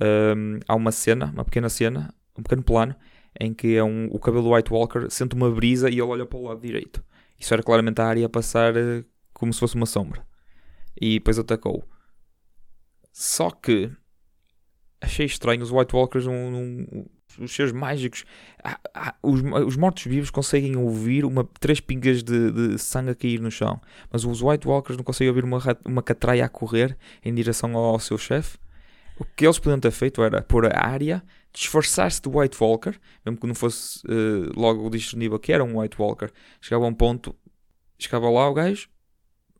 um, 0.00 0.60
há 0.68 0.74
uma 0.76 0.92
cena, 0.92 1.26
uma 1.32 1.44
pequena 1.44 1.68
cena, 1.68 2.14
um 2.38 2.42
pequeno 2.42 2.62
plano, 2.62 2.94
em 3.40 3.52
que 3.52 3.76
é 3.76 3.82
um, 3.82 4.06
o 4.12 4.20
cabelo 4.20 4.44
do 4.44 4.54
White 4.54 4.72
Walker 4.72 5.10
sente 5.10 5.34
uma 5.34 5.50
brisa 5.50 5.88
e 5.90 5.94
ele 5.94 6.02
olha 6.02 6.26
para 6.26 6.38
o 6.38 6.44
lado 6.44 6.60
direito. 6.60 7.02
Isso 7.38 7.52
era 7.52 7.62
claramente 7.62 8.00
a 8.00 8.06
área 8.06 8.26
a 8.26 8.28
passar 8.28 8.76
uh, 8.76 9.04
como 9.32 9.52
se 9.52 9.58
fosse 9.58 9.74
uma 9.74 9.86
sombra. 9.86 10.24
E 11.00 11.14
depois 11.14 11.38
atacou. 11.38 11.84
Só 13.12 13.50
que 13.50 13.90
achei 15.00 15.26
estranho 15.26 15.62
os 15.62 15.72
White 15.72 15.96
Walkers 15.96 16.26
não, 16.26 16.50
não, 16.50 17.06
os 17.38 17.54
seus 17.54 17.72
mágicos, 17.72 18.24
os, 19.22 19.40
os 19.66 19.76
mortos-vivos 19.76 20.30
conseguem 20.30 20.76
ouvir 20.76 21.24
uma, 21.24 21.48
três 21.60 21.80
pingas 21.80 22.22
de, 22.22 22.50
de, 22.50 22.78
sangue 22.78 23.10
a 23.10 23.14
cair 23.14 23.40
no 23.40 23.50
chão, 23.50 23.80
mas 24.10 24.24
os 24.24 24.42
White 24.42 24.66
Walkers 24.66 24.96
não 24.96 25.04
conseguem 25.04 25.28
ouvir 25.28 25.44
uma, 25.44 25.58
uma 25.84 26.02
catraia 26.02 26.44
a 26.44 26.48
correr 26.48 26.96
em 27.24 27.34
direção 27.34 27.76
ao, 27.76 27.84
ao 27.84 27.98
seu 27.98 28.18
chefe. 28.18 28.58
O 29.18 29.24
que 29.24 29.44
eles 29.44 29.58
podiam 29.58 29.78
ter 29.78 29.90
feito 29.90 30.22
era 30.22 30.42
pôr 30.42 30.66
a 30.66 30.86
área, 30.86 31.22
disfarçar-se 31.52 32.20
de 32.20 32.28
White 32.28 32.56
Walker, 32.60 32.94
mesmo 33.24 33.38
que 33.38 33.46
não 33.46 33.54
fosse 33.54 34.00
uh, 34.06 34.58
logo 34.58 34.88
discernível 34.90 35.38
que 35.38 35.52
era 35.52 35.62
um 35.62 35.78
White 35.78 36.00
Walker. 36.00 36.30
Chegava 36.60 36.84
a 36.84 36.88
um 36.88 36.94
ponto, 36.94 37.34
chegava 37.98 38.28
lá 38.30 38.48
o 38.48 38.54
gajo, 38.54 38.88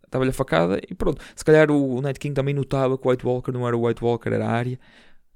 estava-lhe 0.04 0.30
a 0.30 0.35
facada 0.35 0.80
e 0.88 0.94
pronto. 0.94 1.22
Se 1.37 1.44
calhar 1.44 1.70
o, 1.70 1.96
o 1.96 2.00
Night 2.00 2.18
King 2.18 2.35
também 2.35 2.54
notava 2.54 2.96
que 2.98 3.06
o 3.06 3.11
White 3.11 3.26
Walker 3.26 3.52
não 3.52 3.66
era 3.66 3.76
o 3.76 3.87
White 3.87 4.02
Walker, 4.02 4.30
era 4.30 4.46
a 4.46 4.50
área 4.50 4.78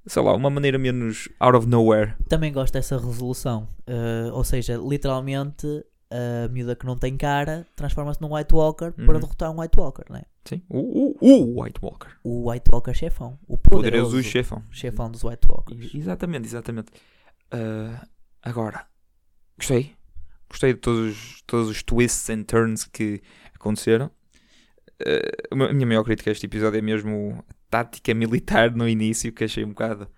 sei 0.06 0.22
lá, 0.22 0.34
uma 0.34 0.50
maneira 0.50 0.78
menos 0.78 1.28
out 1.40 1.56
of 1.56 1.66
nowhere. 1.66 2.14
Também 2.28 2.52
gosto 2.52 2.74
dessa 2.74 2.96
resolução. 2.96 3.68
Uh, 3.88 4.32
ou 4.32 4.44
seja, 4.44 4.76
literalmente 4.76 5.66
a 6.10 6.48
miúda 6.48 6.76
que 6.76 6.86
não 6.86 6.96
tem 6.96 7.16
cara 7.16 7.66
transforma-se 7.74 8.20
num 8.20 8.34
White 8.34 8.54
Walker 8.54 8.92
uhum. 8.96 9.06
para 9.06 9.18
derrotar 9.18 9.50
um 9.50 9.60
White 9.60 9.78
Walker, 9.78 10.04
não 10.08 10.16
é? 10.16 10.24
Sim, 10.44 10.62
o, 10.68 10.78
o, 10.78 11.16
o 11.20 11.62
White 11.62 11.80
Walker. 11.82 12.10
O 12.22 12.50
White 12.50 12.70
Walker 12.70 12.94
chefão. 12.94 13.38
O 13.48 13.58
poderoso, 13.58 14.10
poderoso 14.12 14.22
chefão. 14.22 14.62
Chefão 14.70 15.10
dos 15.10 15.24
White 15.24 15.48
Walkers. 15.48 15.94
Exatamente, 15.94 16.46
exatamente. 16.46 16.88
Uh, 17.52 18.06
agora, 18.42 18.86
gostei. 19.58 19.96
Gostei 20.48 20.74
de 20.74 20.78
todos, 20.78 21.42
todos 21.46 21.68
os 21.68 21.82
twists 21.82 22.30
and 22.30 22.44
turns 22.44 22.84
que 22.84 23.20
aconteceram. 23.54 24.10
Uh, 25.02 25.64
a 25.64 25.72
minha 25.72 25.86
maior 25.86 26.04
crítica 26.04 26.30
a 26.30 26.32
este 26.32 26.46
episódio 26.46 26.78
é 26.78 26.82
mesmo 26.82 27.44
a 27.48 27.54
tática 27.70 28.14
militar 28.14 28.70
no 28.74 28.88
início, 28.88 29.32
que 29.32 29.44
achei 29.44 29.64
um 29.64 29.70
bocado 29.70 30.08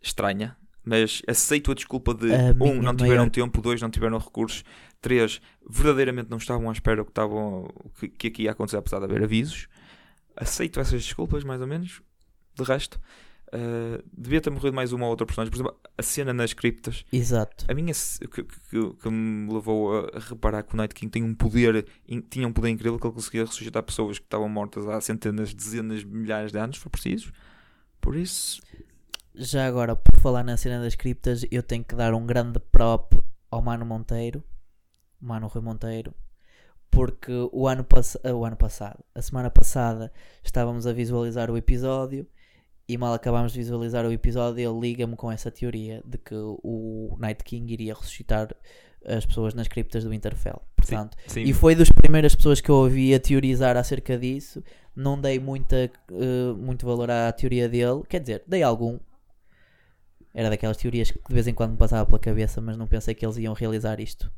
estranha. 0.00 0.56
Mas 0.84 1.22
aceito 1.28 1.70
a 1.70 1.74
desculpa 1.74 2.14
de 2.14 2.32
a 2.32 2.54
um, 2.60 2.80
não 2.80 2.96
tiveram 2.96 3.16
maior... 3.16 3.30
tempo, 3.30 3.60
dois, 3.60 3.82
não 3.82 3.90
tiveram 3.90 4.16
recursos, 4.16 4.64
três, 5.02 5.40
verdadeiramente 5.68 6.30
não 6.30 6.38
estavam 6.38 6.68
à 6.70 6.72
espera 6.72 7.04
que, 7.04 7.10
estavam, 7.10 7.68
que, 7.98 8.08
que 8.08 8.26
aqui 8.28 8.42
ia 8.44 8.52
acontecer, 8.52 8.78
apesar 8.78 8.98
de 8.98 9.04
haver 9.04 9.22
avisos. 9.22 9.68
Aceito 10.34 10.80
essas 10.80 11.02
desculpas, 11.02 11.44
mais 11.44 11.60
ou 11.60 11.66
menos. 11.66 12.00
De 12.54 12.64
resto, 12.64 12.98
Uh, 13.48 14.02
devia 14.12 14.42
ter 14.42 14.50
morrido 14.50 14.74
mais 14.74 14.92
uma 14.92 15.06
ou 15.06 15.10
outra 15.10 15.26
personagem. 15.26 15.50
Por 15.50 15.56
exemplo, 15.56 15.80
a 15.96 16.02
cena 16.02 16.32
nas 16.32 16.52
criptas. 16.52 17.04
Exato. 17.12 17.64
A 17.66 17.74
minha 17.74 17.94
que, 17.94 18.42
que, 18.42 18.92
que, 18.94 19.10
me 19.10 19.52
levou 19.52 20.06
a 20.06 20.18
reparar 20.18 20.62
que 20.62 20.74
o 20.74 20.76
Night 20.76 20.94
King 20.94 21.10
tem 21.10 21.22
um 21.22 21.34
poder, 21.34 21.86
tinha 22.30 22.46
um 22.46 22.52
poder 22.52 22.68
incrível 22.68 22.98
que 22.98 23.06
ele 23.06 23.14
conseguia 23.14 23.44
ressuscitar 23.44 23.82
pessoas 23.82 24.18
que 24.18 24.24
estavam 24.24 24.48
mortas 24.48 24.86
há 24.86 25.00
centenas, 25.00 25.54
dezenas, 25.54 26.04
milhares 26.04 26.52
de 26.52 26.58
anos, 26.58 26.76
foi 26.76 26.90
preciso. 26.90 27.32
Por 28.00 28.16
isso. 28.16 28.60
Já 29.34 29.66
agora, 29.66 29.96
por 29.96 30.18
falar 30.18 30.44
na 30.44 30.56
cena 30.56 30.82
das 30.82 30.94
criptas, 30.94 31.46
eu 31.50 31.62
tenho 31.62 31.84
que 31.84 31.94
dar 31.94 32.12
um 32.12 32.26
grande 32.26 32.58
prop 32.58 33.14
ao 33.50 33.62
Mano 33.62 33.86
Monteiro, 33.86 34.42
Mano 35.20 35.46
Rui 35.46 35.62
Monteiro, 35.62 36.12
porque 36.90 37.32
o 37.52 37.66
ano, 37.66 37.86
o 38.34 38.44
ano 38.44 38.56
passado, 38.56 39.04
a 39.14 39.22
semana 39.22 39.50
passada, 39.50 40.12
estávamos 40.44 40.86
a 40.86 40.92
visualizar 40.92 41.50
o 41.50 41.56
episódio 41.56 42.26
e 42.88 42.96
mal 42.96 43.12
acabámos 43.12 43.52
de 43.52 43.58
visualizar 43.58 44.06
o 44.06 44.12
episódio, 44.12 44.60
ele 44.60 44.80
liga-me 44.80 45.14
com 45.14 45.30
essa 45.30 45.50
teoria 45.50 46.02
de 46.06 46.16
que 46.16 46.34
o 46.34 47.14
Night 47.20 47.44
King 47.44 47.70
iria 47.70 47.92
ressuscitar 47.92 48.54
as 49.04 49.26
pessoas 49.26 49.52
nas 49.52 49.68
criptas 49.68 50.04
do 50.04 50.10
Winterfell. 50.10 50.62
Portanto, 50.74 51.16
sim, 51.26 51.44
sim. 51.44 51.50
E 51.50 51.52
foi 51.52 51.74
das 51.74 51.90
primeiras 51.90 52.34
pessoas 52.34 52.60
que 52.60 52.70
eu 52.70 52.76
ouvi 52.76 53.14
a 53.14 53.20
teorizar 53.20 53.76
acerca 53.76 54.16
disso. 54.16 54.64
Não 54.96 55.20
dei 55.20 55.38
muita, 55.38 55.90
uh, 56.10 56.54
muito 56.56 56.86
valor 56.86 57.10
à 57.10 57.30
teoria 57.30 57.68
dele. 57.68 58.02
Quer 58.08 58.20
dizer, 58.20 58.42
dei 58.46 58.62
algum. 58.62 58.98
Era 60.34 60.48
daquelas 60.48 60.76
teorias 60.76 61.10
que 61.10 61.18
de 61.18 61.34
vez 61.34 61.46
em 61.46 61.54
quando 61.54 61.72
me 61.72 61.76
passava 61.76 62.06
pela 62.06 62.18
cabeça, 62.18 62.60
mas 62.60 62.76
não 62.76 62.86
pensei 62.86 63.14
que 63.14 63.24
eles 63.24 63.36
iam 63.36 63.52
realizar 63.52 64.00
isto. 64.00 64.30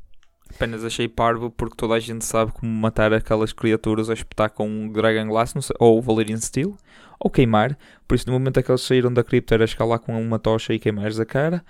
Apenas 0.53 0.83
achei 0.83 1.07
parvo 1.07 1.49
porque 1.49 1.75
toda 1.77 1.93
a 1.93 1.99
gente 1.99 2.25
sabe 2.25 2.51
como 2.51 2.69
matar 2.69 3.13
aquelas 3.13 3.53
criaturas 3.53 4.09
a 4.09 4.13
espetar 4.13 4.49
com 4.49 4.67
um 4.67 4.91
Dragon 4.91 5.27
Glass 5.29 5.53
sei, 5.61 5.75
ou 5.79 6.01
Valerian 6.01 6.37
Steel 6.37 6.75
ou 7.21 7.29
queimar. 7.29 7.77
Por 8.07 8.15
isso, 8.15 8.25
no 8.27 8.33
momento 8.33 8.59
em 8.59 8.63
que 8.63 8.71
eles 8.71 8.81
saíram 8.81 9.13
da 9.13 9.23
cripta, 9.23 9.53
era 9.53 9.63
escalar 9.63 9.99
com 9.99 10.19
uma 10.19 10.39
tocha 10.39 10.73
e 10.73 10.79
queimar 10.79 11.07
a 11.07 11.25
cara. 11.25 11.63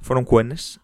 Foram 0.00 0.22
coanas. 0.22 0.78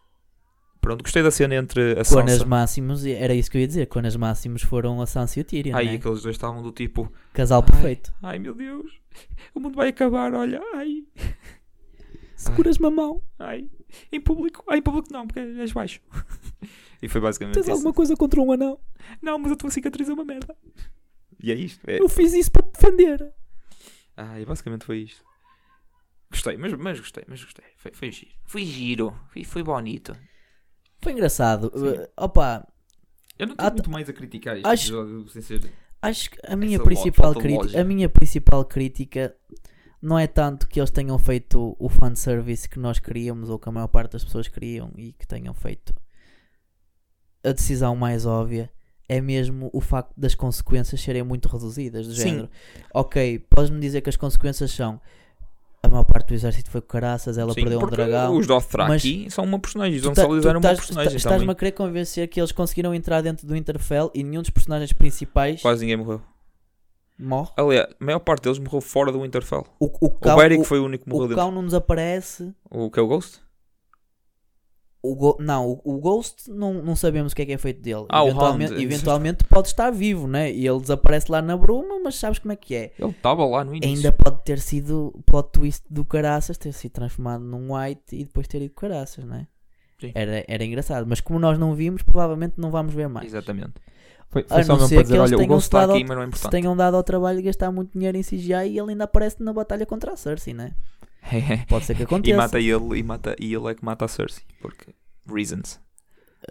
Pronto, 0.80 1.02
gostei 1.02 1.22
da 1.22 1.30
cena 1.30 1.54
entre 1.56 1.92
a 1.92 2.04
Coanas 2.04 2.34
Sansa. 2.34 2.46
máximos, 2.46 3.04
era 3.04 3.34
isso 3.34 3.50
que 3.50 3.58
eu 3.58 3.60
ia 3.60 3.66
dizer. 3.66 3.86
Coanas 3.86 4.16
máximos 4.16 4.62
foram 4.62 5.00
a 5.00 5.06
Sansa 5.06 5.38
e 5.38 5.42
o 5.42 5.44
Tyrion. 5.44 5.76
Aí 5.76 5.86
né? 5.86 5.94
aqueles 5.96 6.22
dois 6.22 6.36
estavam 6.36 6.62
do 6.62 6.70
tipo 6.70 7.12
casal 7.32 7.62
perfeito. 7.62 8.12
Ai 8.22 8.38
meu 8.38 8.54
Deus, 8.54 8.90
o 9.52 9.60
mundo 9.60 9.74
vai 9.74 9.88
acabar. 9.88 10.32
Olha, 10.32 10.62
ai, 10.74 11.02
seguras-me 12.36 12.86
a 12.86 12.90
mão. 12.90 13.20
Ai, 13.36 13.68
em 14.12 14.20
público, 14.20 14.62
ai, 14.68 14.78
em 14.78 14.82
público 14.82 15.08
não, 15.12 15.26
porque 15.26 15.40
és 15.40 15.72
baixo. 15.72 16.00
e 17.02 17.08
foi 17.08 17.20
basicamente 17.20 17.54
Tens 17.54 17.66
isso. 17.66 17.72
alguma 17.72 17.92
coisa 17.92 18.14
contra 18.14 18.40
um 18.40 18.52
anão? 18.52 18.78
Não, 19.20 19.38
mas 19.40 19.52
a 19.52 19.56
tua 19.56 19.70
cicatriz 19.70 20.08
é 20.08 20.12
uma 20.12 20.24
merda. 20.24 20.54
E 21.42 21.50
é 21.50 21.54
isto. 21.54 21.80
É... 21.90 22.00
Eu 22.00 22.08
fiz 22.08 22.32
isso 22.32 22.52
para 22.52 22.62
te 22.62 22.72
defender. 22.72 23.32
Ah, 24.16 24.40
e 24.40 24.44
basicamente 24.44 24.84
foi 24.84 24.98
isto. 24.98 25.22
Gostei, 26.30 26.56
mas, 26.56 26.72
mas 26.72 26.98
gostei, 26.98 27.24
mas 27.28 27.42
gostei. 27.42 27.64
Foi, 27.76 27.92
foi 27.92 28.10
giro. 28.10 28.32
Foi 28.44 28.64
giro. 28.64 29.20
Foi, 29.32 29.44
foi 29.44 29.62
bonito. 29.62 30.16
Foi 31.00 31.12
engraçado. 31.12 31.66
Uh, 31.74 32.08
opa. 32.16 32.66
Eu 33.38 33.48
não 33.48 33.56
tenho 33.56 33.72
muito 33.72 33.90
mais 33.90 34.08
a 34.08 34.12
criticar 34.12 34.56
isto 34.56 34.66
acho, 34.66 34.86
episódio, 34.86 35.28
sem 35.28 35.42
ser. 35.42 35.72
Acho 36.00 36.30
que 36.30 36.38
a 36.46 36.56
minha, 36.56 36.82
principal 36.82 37.34
crítica, 37.34 37.80
a 37.80 37.84
minha 37.84 38.08
principal 38.08 38.64
crítica 38.64 39.36
não 40.00 40.18
é 40.18 40.26
tanto 40.26 40.68
que 40.68 40.80
eles 40.80 40.90
tenham 40.90 41.18
feito 41.18 41.76
o 41.78 41.88
fanservice 41.88 42.68
que 42.68 42.78
nós 42.78 42.98
queríamos 42.98 43.50
ou 43.50 43.58
que 43.58 43.68
a 43.68 43.72
maior 43.72 43.88
parte 43.88 44.12
das 44.12 44.24
pessoas 44.24 44.48
queriam 44.48 44.92
e 44.96 45.12
que 45.12 45.26
tenham 45.26 45.52
feito 45.52 45.94
a 47.44 47.52
decisão 47.52 47.94
mais 47.94 48.24
óbvia 48.26 48.70
é 49.08 49.20
mesmo 49.20 49.70
o 49.72 49.80
facto 49.80 50.12
das 50.16 50.34
consequências 50.34 51.00
serem 51.00 51.22
muito 51.22 51.48
reduzidas. 51.48 52.06
Do 52.06 52.14
Sim. 52.14 52.22
género, 52.22 52.50
ok, 52.92 53.38
podes-me 53.50 53.80
dizer 53.80 54.00
que 54.00 54.08
as 54.08 54.16
consequências 54.16 54.70
são 54.70 55.00
a 55.86 55.88
maior 55.88 56.04
parte 56.04 56.28
do 56.28 56.34
exército 56.34 56.70
foi 56.70 56.80
com 56.80 56.88
caraças, 56.88 57.38
ela 57.38 57.52
Sim, 57.52 57.60
perdeu 57.60 57.80
um 57.80 57.86
dragão. 57.86 58.36
Os 58.36 58.46
Dothraki 58.46 59.30
são 59.30 59.44
uma 59.44 59.58
personagem, 59.58 59.98
eles 59.98 60.14
tá, 60.14 60.26
uma 60.26 60.60
personagem. 60.60 61.16
Estás-me 61.16 61.50
a 61.50 61.54
querer 61.54 61.72
convencer 61.72 62.28
que 62.28 62.40
eles 62.40 62.52
conseguiram 62.52 62.94
entrar 62.94 63.20
dentro 63.20 63.46
do 63.46 63.54
Interfell 63.56 64.10
e 64.14 64.22
nenhum 64.22 64.42
dos 64.42 64.50
personagens 64.50 64.92
principais. 64.92 65.62
Quase 65.62 65.82
ninguém 65.82 65.96
morreu. 65.96 66.20
Morre? 67.18 67.50
Aliás, 67.56 67.86
a 67.98 68.04
maior 68.04 68.18
parte 68.18 68.42
deles 68.42 68.58
morreu 68.58 68.80
fora 68.80 69.10
do 69.10 69.22
Winterfell. 69.22 69.64
O, 69.78 69.86
o, 69.86 70.06
o, 70.06 70.32
o 70.32 70.36
Beric 70.36 70.64
foi 70.64 70.80
o 70.80 70.84
único 70.84 71.04
que 71.04 71.10
morreu 71.10 71.32
O 71.32 71.34
cão 71.34 71.50
não 71.50 71.64
desaparece. 71.64 72.52
O 72.70 72.90
que 72.90 72.98
é 72.98 73.02
o 73.02 73.06
Ghost? 73.06 73.40
O 75.12 75.36
não, 75.40 75.70
o, 75.70 75.80
o, 75.84 75.98
Ghost 75.98 76.50
não, 76.50 76.74
não 76.74 76.96
sabemos 76.96 77.32
o 77.32 77.36
que 77.36 77.42
é 77.42 77.46
que 77.46 77.52
é 77.52 77.58
feito 77.58 77.80
dele. 77.80 78.06
Ah, 78.08 78.24
eventualmente, 78.24 78.72
o 78.72 78.74
Hound. 78.74 78.84
eventualmente 78.84 79.44
pode 79.44 79.68
estar 79.68 79.90
vivo, 79.90 80.26
né? 80.26 80.50
E 80.52 80.66
ele 80.66 80.80
desaparece 80.80 81.30
lá 81.30 81.40
na 81.40 81.56
bruma, 81.56 82.00
mas 82.02 82.16
sabes 82.16 82.38
como 82.38 82.52
é 82.52 82.56
que 82.56 82.74
é? 82.74 82.92
Ele 82.98 83.10
estava 83.10 83.44
lá 83.44 83.64
no 83.64 83.74
início. 83.74 83.96
Ainda 83.96 84.12
pode 84.12 84.42
ter 84.44 84.58
sido 84.58 85.12
o 85.14 85.22
plot 85.22 85.50
twist 85.52 85.84
do 85.88 86.04
caraças, 86.04 86.58
ter 86.58 86.72
sido 86.72 86.92
transformado 86.92 87.42
num 87.42 87.74
white 87.74 88.16
e 88.16 88.24
depois 88.24 88.48
ter 88.48 88.62
ido 88.62 88.74
caraças, 88.74 89.24
né? 89.24 89.46
Era, 90.14 90.44
era 90.46 90.64
engraçado, 90.64 91.06
mas 91.08 91.20
como 91.20 91.38
nós 91.38 91.58
não 91.58 91.74
vimos, 91.74 92.02
provavelmente 92.02 92.54
não 92.58 92.70
vamos 92.70 92.92
ver 92.92 93.08
mais. 93.08 93.26
Exatamente. 93.26 93.74
Foi, 94.28 94.42
foi 94.42 94.60
a 94.60 94.64
só 94.64 94.76
não 94.76 94.88
ser 94.88 94.96
que 94.96 95.02
dizer, 95.04 95.18
eles 95.18 95.30
tenham, 95.30 95.58
dado, 95.70 95.92
aqui, 95.92 96.04
mas 96.04 96.16
não 96.16 96.24
é 96.24 96.30
se 96.32 96.50
tenham 96.50 96.76
dado 96.76 96.96
ao 96.96 97.02
trabalho 97.02 97.38
de 97.38 97.44
gastar 97.44 97.70
muito 97.70 97.92
dinheiro 97.92 98.18
em 98.18 98.22
CGI 98.22 98.68
e 98.68 98.78
ele 98.78 98.90
ainda 98.90 99.04
aparece 99.04 99.42
na 99.42 99.52
batalha 99.52 99.86
contra 99.86 100.12
a 100.12 100.16
Cersei, 100.16 100.52
né? 100.52 100.72
Pode 101.68 101.84
ser 101.84 101.96
que 101.96 102.02
aconteça. 102.02 102.34
e 102.34 102.36
mata 102.36 102.58
ele, 102.58 102.98
e, 102.98 103.02
mata, 103.02 103.36
e 103.38 103.54
ele 103.54 103.70
é 103.70 103.74
que 103.74 103.84
mata 103.84 104.04
a 104.04 104.08
Cersei, 104.08 104.44
porque 104.60 104.94
reasons. 105.26 105.80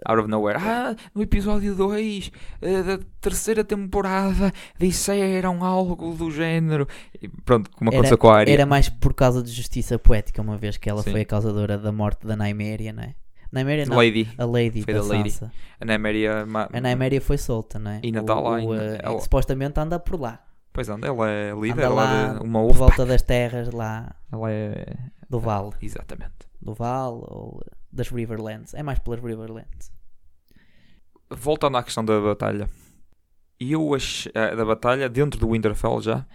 Out 0.04 0.20
of 0.20 0.28
nowhere. 0.28 0.58
Ah, 0.60 0.94
no 1.14 1.22
episódio 1.22 1.74
2 1.74 2.26
uh, 2.26 2.30
eh, 2.60 2.82
da 2.82 2.98
terceira 3.20 3.64
temporada 3.64 4.52
disseram 4.78 5.64
algo 5.64 6.12
do 6.12 6.30
género. 6.30 6.86
E 7.20 7.28
pronto, 7.28 7.70
como 7.70 7.90
aconteceu 7.90 8.18
com 8.18 8.28
a 8.28 8.36
área. 8.36 8.52
Era 8.52 8.66
mais 8.66 8.90
por 8.90 9.14
causa 9.14 9.42
de 9.42 9.50
justiça 9.50 9.98
poética, 9.98 10.42
uma 10.42 10.58
vez 10.58 10.76
que 10.76 10.90
ela 10.90 11.02
Sim. 11.02 11.12
foi 11.12 11.22
a 11.22 11.24
causadora 11.24 11.78
da 11.78 11.92
morte 11.92 12.26
da 12.26 12.36
Nymeria, 12.36 12.92
não 12.92 13.04
é? 13.04 13.14
Nymeria 13.52 13.86
não, 13.86 13.96
Lady. 13.96 14.28
a 14.36 14.44
Lady 14.44 14.82
foi 14.82 14.92
da, 14.92 15.00
da 15.00 15.06
Lady. 15.06 15.30
Sansa. 15.30 15.52
A 15.80 15.84
Nymeria, 15.84 16.44
ma... 16.44 16.68
a 16.70 16.80
Nymeria 16.80 17.20
foi 17.20 17.38
solta, 17.38 17.78
não 17.78 17.92
é? 17.92 18.00
E 18.02 18.12
Natal 18.12 18.42
lá. 18.42 18.58
O, 18.58 18.74
eh, 18.74 18.98
ela... 19.02 19.20
Supostamente 19.20 19.80
anda 19.80 19.98
por 19.98 20.20
lá. 20.20 20.42
Pois 20.72 20.90
anda, 20.90 21.06
ela 21.06 21.30
é 21.30 21.54
líder 21.54 21.86
anda 21.86 21.94
lá 21.94 22.34
de 22.34 22.44
uma 22.44 22.60
por 22.66 22.74
volta 22.74 23.06
das 23.06 23.22
terras 23.22 23.72
lá. 23.72 24.14
Ela 24.30 24.50
é 24.50 24.96
do 25.28 25.40
Vale. 25.40 25.70
Exatamente. 25.80 26.46
Do 26.60 26.74
Vale 26.74 27.18
ou 27.22 27.62
das 27.92 28.08
Riverlands. 28.08 28.74
É 28.74 28.82
mais 28.82 28.98
pelas 28.98 29.20
Riverlands. 29.20 29.92
Voltando 31.30 31.76
à 31.76 31.82
questão 31.82 32.04
da 32.04 32.20
batalha. 32.20 32.68
Eu 33.58 33.94
acho, 33.94 34.28
eh, 34.34 34.54
da 34.54 34.64
batalha 34.64 35.08
dentro 35.08 35.40
do 35.40 35.50
Winterfell 35.50 36.00
já 36.00 36.26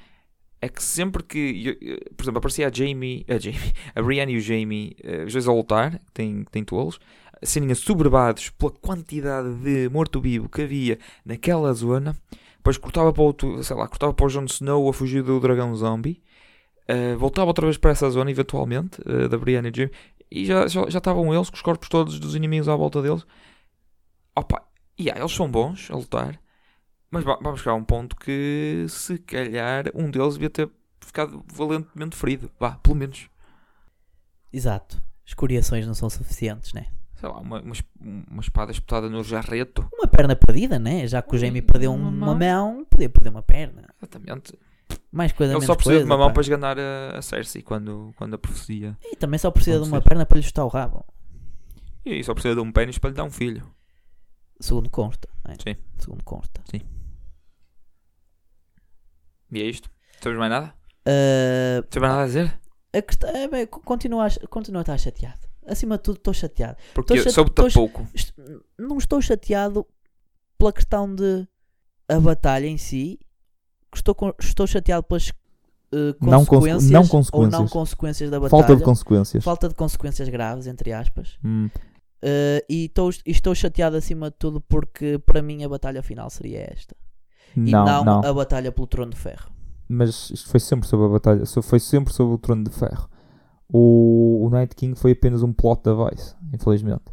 é 0.61 0.69
que 0.69 0.81
sempre 0.81 1.23
que, 1.23 1.77
por 2.15 2.23
exemplo, 2.23 2.37
aparecia 2.37 2.67
a 2.67 2.71
Jamie, 2.71 3.25
a, 3.27 3.39
Jamie, 3.39 3.73
a 3.95 4.01
Brienne 4.01 4.33
e 4.33 4.37
o 4.37 4.41
Jamie, 4.41 4.95
uh, 5.03 5.25
os 5.25 5.33
dois 5.33 5.47
a 5.47 5.53
lutar, 5.53 5.99
que 5.99 6.11
têm, 6.13 6.43
têm 6.51 6.63
tolos, 6.63 6.99
serem 7.41 7.71
assoberbados 7.71 8.51
pela 8.51 8.71
quantidade 8.71 9.51
de 9.55 9.89
morto-vivo 9.89 10.47
que 10.47 10.61
havia 10.61 10.99
naquela 11.25 11.73
zona, 11.73 12.15
depois 12.57 12.77
cortava 12.77 13.11
para 13.11 13.23
o, 13.23 13.63
sei 13.63 13.75
lá, 13.75 13.87
cortava 13.87 14.13
para 14.13 14.25
o 14.25 14.29
Jon 14.29 14.45
Snow 14.45 14.87
a 14.87 14.93
fugir 14.93 15.23
do 15.23 15.39
dragão 15.39 15.75
zombie, 15.75 16.21
uh, 16.89 17.17
voltava 17.17 17.47
outra 17.47 17.65
vez 17.65 17.77
para 17.77 17.91
essa 17.91 18.09
zona, 18.09 18.31
eventualmente, 18.31 19.01
uh, 19.01 19.27
da 19.27 19.37
Brienne 19.37 19.69
e 19.69 19.75
Jamie, 19.75 19.91
e 20.29 20.45
já, 20.45 20.67
já, 20.67 20.89
já 20.89 20.97
estavam 20.97 21.33
eles, 21.33 21.49
com 21.49 21.55
os 21.55 21.61
corpos 21.61 21.89
todos 21.89 22.19
dos 22.19 22.35
inimigos 22.35 22.69
à 22.69 22.75
volta 22.75 23.01
deles. 23.01 23.25
Opa, 24.35 24.65
e 24.97 25.03
yeah, 25.03 25.19
eles 25.19 25.33
são 25.33 25.49
bons 25.49 25.89
a 25.91 25.95
lutar, 25.95 26.39
mas 27.09 27.23
vamos 27.23 27.59
chegar 27.59 27.73
a 27.73 27.75
um 27.75 27.83
ponto 27.83 28.15
que 28.15 28.85
se 28.87 29.17
calhar 29.17 29.85
um 29.93 30.09
deles 30.09 30.35
devia 30.35 30.49
ter 30.49 30.69
ficado 31.01 31.43
valentemente 31.53 32.15
ferido. 32.15 32.49
Vá, 32.57 32.71
pelo 32.77 32.95
menos. 32.95 33.29
Exato. 34.53 35.01
Escoriações 35.25 35.85
não 35.85 35.93
são 35.93 36.09
suficientes, 36.09 36.73
né? 36.73 36.87
Sei 37.15 37.27
lá, 37.27 37.39
uma, 37.39 37.61
uma, 37.61 37.73
uma 38.31 38.41
espada 38.41 38.71
espetada 38.71 39.09
no 39.09 39.23
jarreto. 39.23 39.87
Uma 39.93 40.07
perna 40.07 40.35
perdida, 40.35 40.79
né? 40.79 41.05
Já 41.07 41.21
que 41.21 41.35
o 41.35 41.37
Jamie 41.37 41.61
perdeu 41.61 41.93
uma, 41.93 42.09
uma 42.09 42.35
mão, 42.35 42.85
podia 42.85 43.09
perder 43.09 43.29
uma 43.29 43.43
perna. 43.43 43.93
Exatamente. 43.97 44.57
Mais 45.11 45.31
coisa, 45.31 45.53
Ele 45.53 45.65
só 45.65 45.75
precisa 45.75 45.95
coisa, 45.95 46.05
de 46.05 46.11
uma 46.11 46.17
mão 46.17 46.27
pá. 46.27 46.33
para 46.33 46.41
esganar 46.41 46.77
a, 46.79 47.17
a 47.17 47.21
Cersei 47.21 47.61
quando, 47.61 48.13
quando 48.15 48.33
a 48.33 48.37
profecia. 48.37 48.97
E 49.03 49.15
também 49.15 49.37
só 49.37 49.51
precisa 49.51 49.79
de 49.79 49.87
uma 49.87 50.01
perna 50.01 50.25
para 50.25 50.37
lhe 50.37 50.43
chutar 50.43 50.65
o 50.65 50.69
rabo. 50.69 51.05
E 52.05 52.23
só 52.23 52.33
precisa 52.33 52.55
de 52.55 52.61
um 52.61 52.71
pênis 52.71 52.97
para 52.97 53.09
lhe 53.09 53.15
dar 53.15 53.23
um 53.23 53.31
filho. 53.31 53.69
Segundo 54.59 54.89
consta. 54.89 55.27
É? 55.47 55.53
Sim. 55.53 55.79
Segundo 55.97 56.23
consta. 56.23 56.61
Sim. 56.69 56.81
E 59.51 59.61
é 59.61 59.65
isto? 59.65 59.89
Sabes 60.21 60.37
mais 60.37 60.51
nada? 60.51 60.73
Uh, 61.05 61.99
mais 61.99 62.11
nada 62.11 62.23
a 62.23 62.25
dizer? 62.25 62.59
A 62.93 63.01
questão, 63.01 63.29
é, 63.29 63.47
bem, 63.47 63.65
continua, 63.65 64.27
a, 64.27 64.47
continua 64.47 64.81
a 64.81 64.83
estar 64.83 64.97
chateado. 64.97 65.39
Acima 65.65 65.97
de 65.97 66.03
tudo, 66.03 66.17
estou 66.17 66.33
chateado. 66.33 66.77
Porque 66.93 67.17
chate... 67.17 67.31
soube-te 67.31 67.73
pouco. 67.73 68.07
Não 68.77 68.97
estou 68.97 69.21
chateado 69.21 69.85
pela 70.57 70.73
questão 70.73 71.13
de 71.13 71.47
a 72.07 72.19
batalha 72.19 72.67
em 72.67 72.77
si. 72.77 73.19
Estou, 73.93 74.15
estou 74.39 74.65
chateado 74.65 75.03
pelas 75.03 75.29
uh, 75.29 76.13
consequências, 76.19 76.89
não, 76.89 77.01
não 77.01 77.07
consequências 77.07 77.53
ou 77.53 77.59
não 77.59 77.67
consequências 77.67 78.29
da 78.29 78.39
batalha. 78.39 78.63
Falta 78.63 78.75
de 78.75 78.83
consequências. 78.83 79.43
Falta 79.43 79.69
de 79.69 79.75
consequências 79.75 80.29
graves, 80.29 80.67
entre 80.67 80.93
aspas. 80.93 81.37
Hum. 81.43 81.69
Uh, 82.23 82.61
e 82.69 82.85
estou, 82.85 83.09
estou 83.25 83.55
chateado 83.55 83.95
acima 83.95 84.29
de 84.29 84.37
tudo 84.37 84.61
porque 84.61 85.17
para 85.25 85.41
mim 85.41 85.63
a 85.63 85.69
batalha 85.69 86.03
final 86.03 86.29
seria 86.29 86.71
esta. 86.71 86.95
Não, 87.55 87.67
e 87.67 87.71
não, 87.71 88.03
não. 88.05 88.19
a 88.23 88.33
batalha 88.33 88.71
pelo 88.71 88.87
trono 88.87 89.11
de 89.11 89.17
ferro. 89.17 89.51
Mas 89.89 90.29
isto 90.29 90.47
foi 90.47 90.59
sempre 90.59 90.87
sobre 90.87 91.07
a 91.07 91.09
batalha, 91.09 91.43
foi 91.45 91.79
sempre 91.79 92.13
sobre 92.13 92.35
o 92.35 92.37
trono 92.37 92.63
de 92.63 92.69
ferro. 92.69 93.09
O, 93.67 94.45
o 94.45 94.49
Night 94.49 94.75
King 94.75 94.97
foi 94.97 95.11
apenas 95.11 95.43
um 95.43 95.51
plot 95.51 95.81
device, 95.83 96.35
infelizmente. 96.53 97.03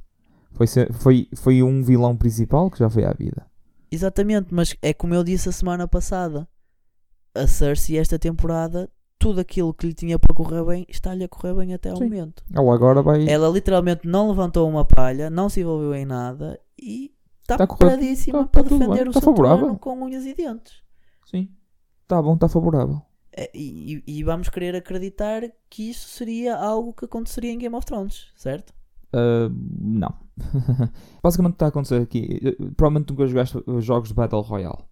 Foi, 0.52 0.66
foi, 0.92 1.28
foi 1.34 1.62
um 1.62 1.82
vilão 1.82 2.16
principal 2.16 2.70
que 2.70 2.78
já 2.78 2.90
foi 2.90 3.04
à 3.04 3.12
vida. 3.12 3.46
Exatamente, 3.90 4.48
mas 4.52 4.76
é 4.82 4.92
como 4.92 5.14
eu 5.14 5.24
disse 5.24 5.48
a 5.48 5.52
semana 5.52 5.88
passada. 5.88 6.46
A 7.42 7.46
Cersei 7.46 7.98
esta 7.98 8.18
temporada 8.18 8.90
tudo 9.18 9.40
aquilo 9.40 9.74
que 9.74 9.87
lhe 9.87 9.94
tinha 9.94 10.18
para 10.18 10.35
correr 10.35 10.64
bem 10.64 10.87
está-lhe 10.88 11.24
a 11.24 11.29
correr 11.29 11.55
bem 11.55 11.74
até 11.74 11.90
ao 11.90 11.96
Sim. 11.96 12.05
momento. 12.05 12.44
Ela 12.55 12.74
agora 12.74 13.03
vai. 13.03 13.29
Ela 13.29 13.48
literalmente 13.48 14.07
não 14.07 14.29
levantou 14.29 14.68
uma 14.68 14.85
palha, 14.85 15.29
não 15.29 15.48
se 15.48 15.61
envolveu 15.61 15.94
em 15.94 16.05
nada 16.05 16.59
e 16.81 17.12
está 17.42 17.57
tá 17.57 17.66
preparadíssima 17.66 18.44
tá, 18.44 18.46
para 18.46 18.62
tá 18.62 18.68
defender 18.68 19.09
o 19.09 19.12
tá 19.12 19.20
seu 19.20 19.31
favorável. 19.35 19.77
com 19.77 20.03
unhas 20.03 20.24
e 20.24 20.35
dentes. 20.35 20.83
Sim, 21.27 21.48
está 22.03 22.22
bom, 22.22 22.35
está 22.35 22.48
favorável. 22.48 23.03
É, 23.33 23.51
e, 23.55 24.03
e, 24.05 24.24
vamos 24.24 24.48
querer 24.48 24.74
acreditar 24.74 25.42
que 25.70 25.90
isso 25.90 26.09
seria 26.09 26.57
algo 26.57 26.92
que 26.92 27.05
aconteceria 27.05 27.53
em 27.53 27.59
Game 27.59 27.74
of 27.77 27.87
Thrones, 27.87 28.33
certo? 28.35 28.74
Uh, 29.14 29.48
não. 29.81 30.12
Basicamente 31.22 31.55
está 31.55 31.66
a 31.66 31.68
acontecer 31.68 32.03
aqui. 32.03 32.40
Provavelmente 32.77 33.11
nunca 33.11 33.27
jogaste 33.27 33.62
jogos 33.79 34.09
de 34.09 34.14
Battle 34.14 34.40
Royale. 34.40 34.88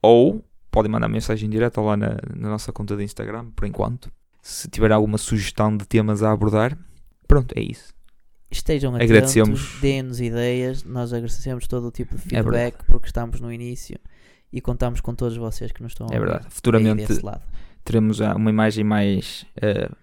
ou 0.01 0.43
podem 0.69 0.91
mandar 0.91 1.07
mensagem 1.07 1.49
direta 1.49 1.79
lá 1.79 1.95
na, 1.95 2.17
na, 2.35 2.49
nossa 2.49 2.73
conta 2.73 2.97
de 2.97 3.03
Instagram, 3.03 3.51
por 3.55 3.65
enquanto. 3.65 4.11
Se 4.41 4.67
tiver 4.67 4.91
alguma 4.91 5.17
sugestão 5.17 5.77
de 5.77 5.85
temas 5.85 6.21
a 6.21 6.29
abordar, 6.31 6.77
pronto, 7.27 7.57
é 7.57 7.61
isso. 7.61 7.95
Estejam 8.51 8.93
atentos, 8.93 9.11
agradecemos. 9.11 9.79
deem-nos 9.81 10.19
ideias, 10.19 10.83
nós 10.83 11.13
agradecemos 11.13 11.65
todo 11.67 11.87
o 11.87 11.91
tipo 11.91 12.15
de 12.15 12.21
é 12.21 12.43
feedback 12.43 12.75
é 12.79 12.83
porque 12.85 13.07
estamos 13.07 13.39
no 13.39 13.51
início 13.51 13.97
e 14.51 14.61
contamos 14.61 15.01
com 15.01 15.15
todos 15.15 15.35
vocês 15.37 15.71
que 15.71 15.81
nos 15.81 15.93
estão 15.93 16.05
é 16.11 16.19
verdade. 16.19 16.45
Futuramente 16.49 17.07
teremos 17.83 18.19
uma 18.19 18.49
imagem 18.49 18.83
mais 18.83 19.45
uh, 19.57 19.95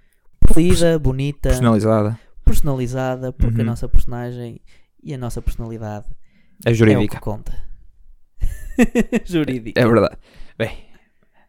polida, 0.46 0.98
bonita, 0.98 1.50
personalizada. 1.50 2.18
Personalizada, 2.44 3.32
porque 3.32 3.56
uhum. 3.56 3.62
a 3.62 3.64
nossa 3.64 3.88
personagem 3.88 4.60
e 5.02 5.14
a 5.14 5.18
nossa 5.18 5.40
personalidade 5.40 6.06
é 6.64 6.72
jurídica. 6.72 7.02
É 7.02 7.06
o 7.06 7.08
que 7.08 7.20
conta. 7.20 7.52
jurídica. 9.24 9.80
É 9.80 9.86
verdade. 9.86 10.16
Bem, 10.58 10.70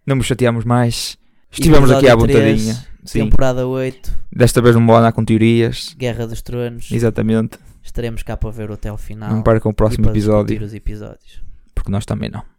não 0.05 0.15
nos 0.15 0.25
chateamos 0.25 0.65
mais. 0.65 1.17
Estivemos 1.51 1.91
aqui 1.91 2.09
à 2.09 2.15
vontadinha. 2.15 2.75
Temporada 3.11 3.67
8. 3.67 4.19
Desta 4.31 4.61
vez 4.61 4.75
não 4.75 4.85
vou 4.85 4.95
andar 4.95 5.11
com 5.11 5.23
teorias. 5.23 5.93
Guerra 5.97 6.25
dos 6.25 6.41
Tronos. 6.41 6.91
Exatamente. 6.91 7.59
Estaremos 7.83 8.23
cá 8.23 8.37
para 8.37 8.49
ver 8.49 8.71
o 8.71 8.73
até 8.73 8.89
ao 8.89 8.97
final. 8.97 9.29
Não 9.29 9.43
percam 9.43 9.71
o 9.71 9.73
próximo 9.73 10.09
episódio. 10.09 10.63
os 10.63 10.73
episódios. 10.73 11.43
Porque 11.75 11.91
nós 11.91 12.05
também 12.05 12.29
não. 12.29 12.43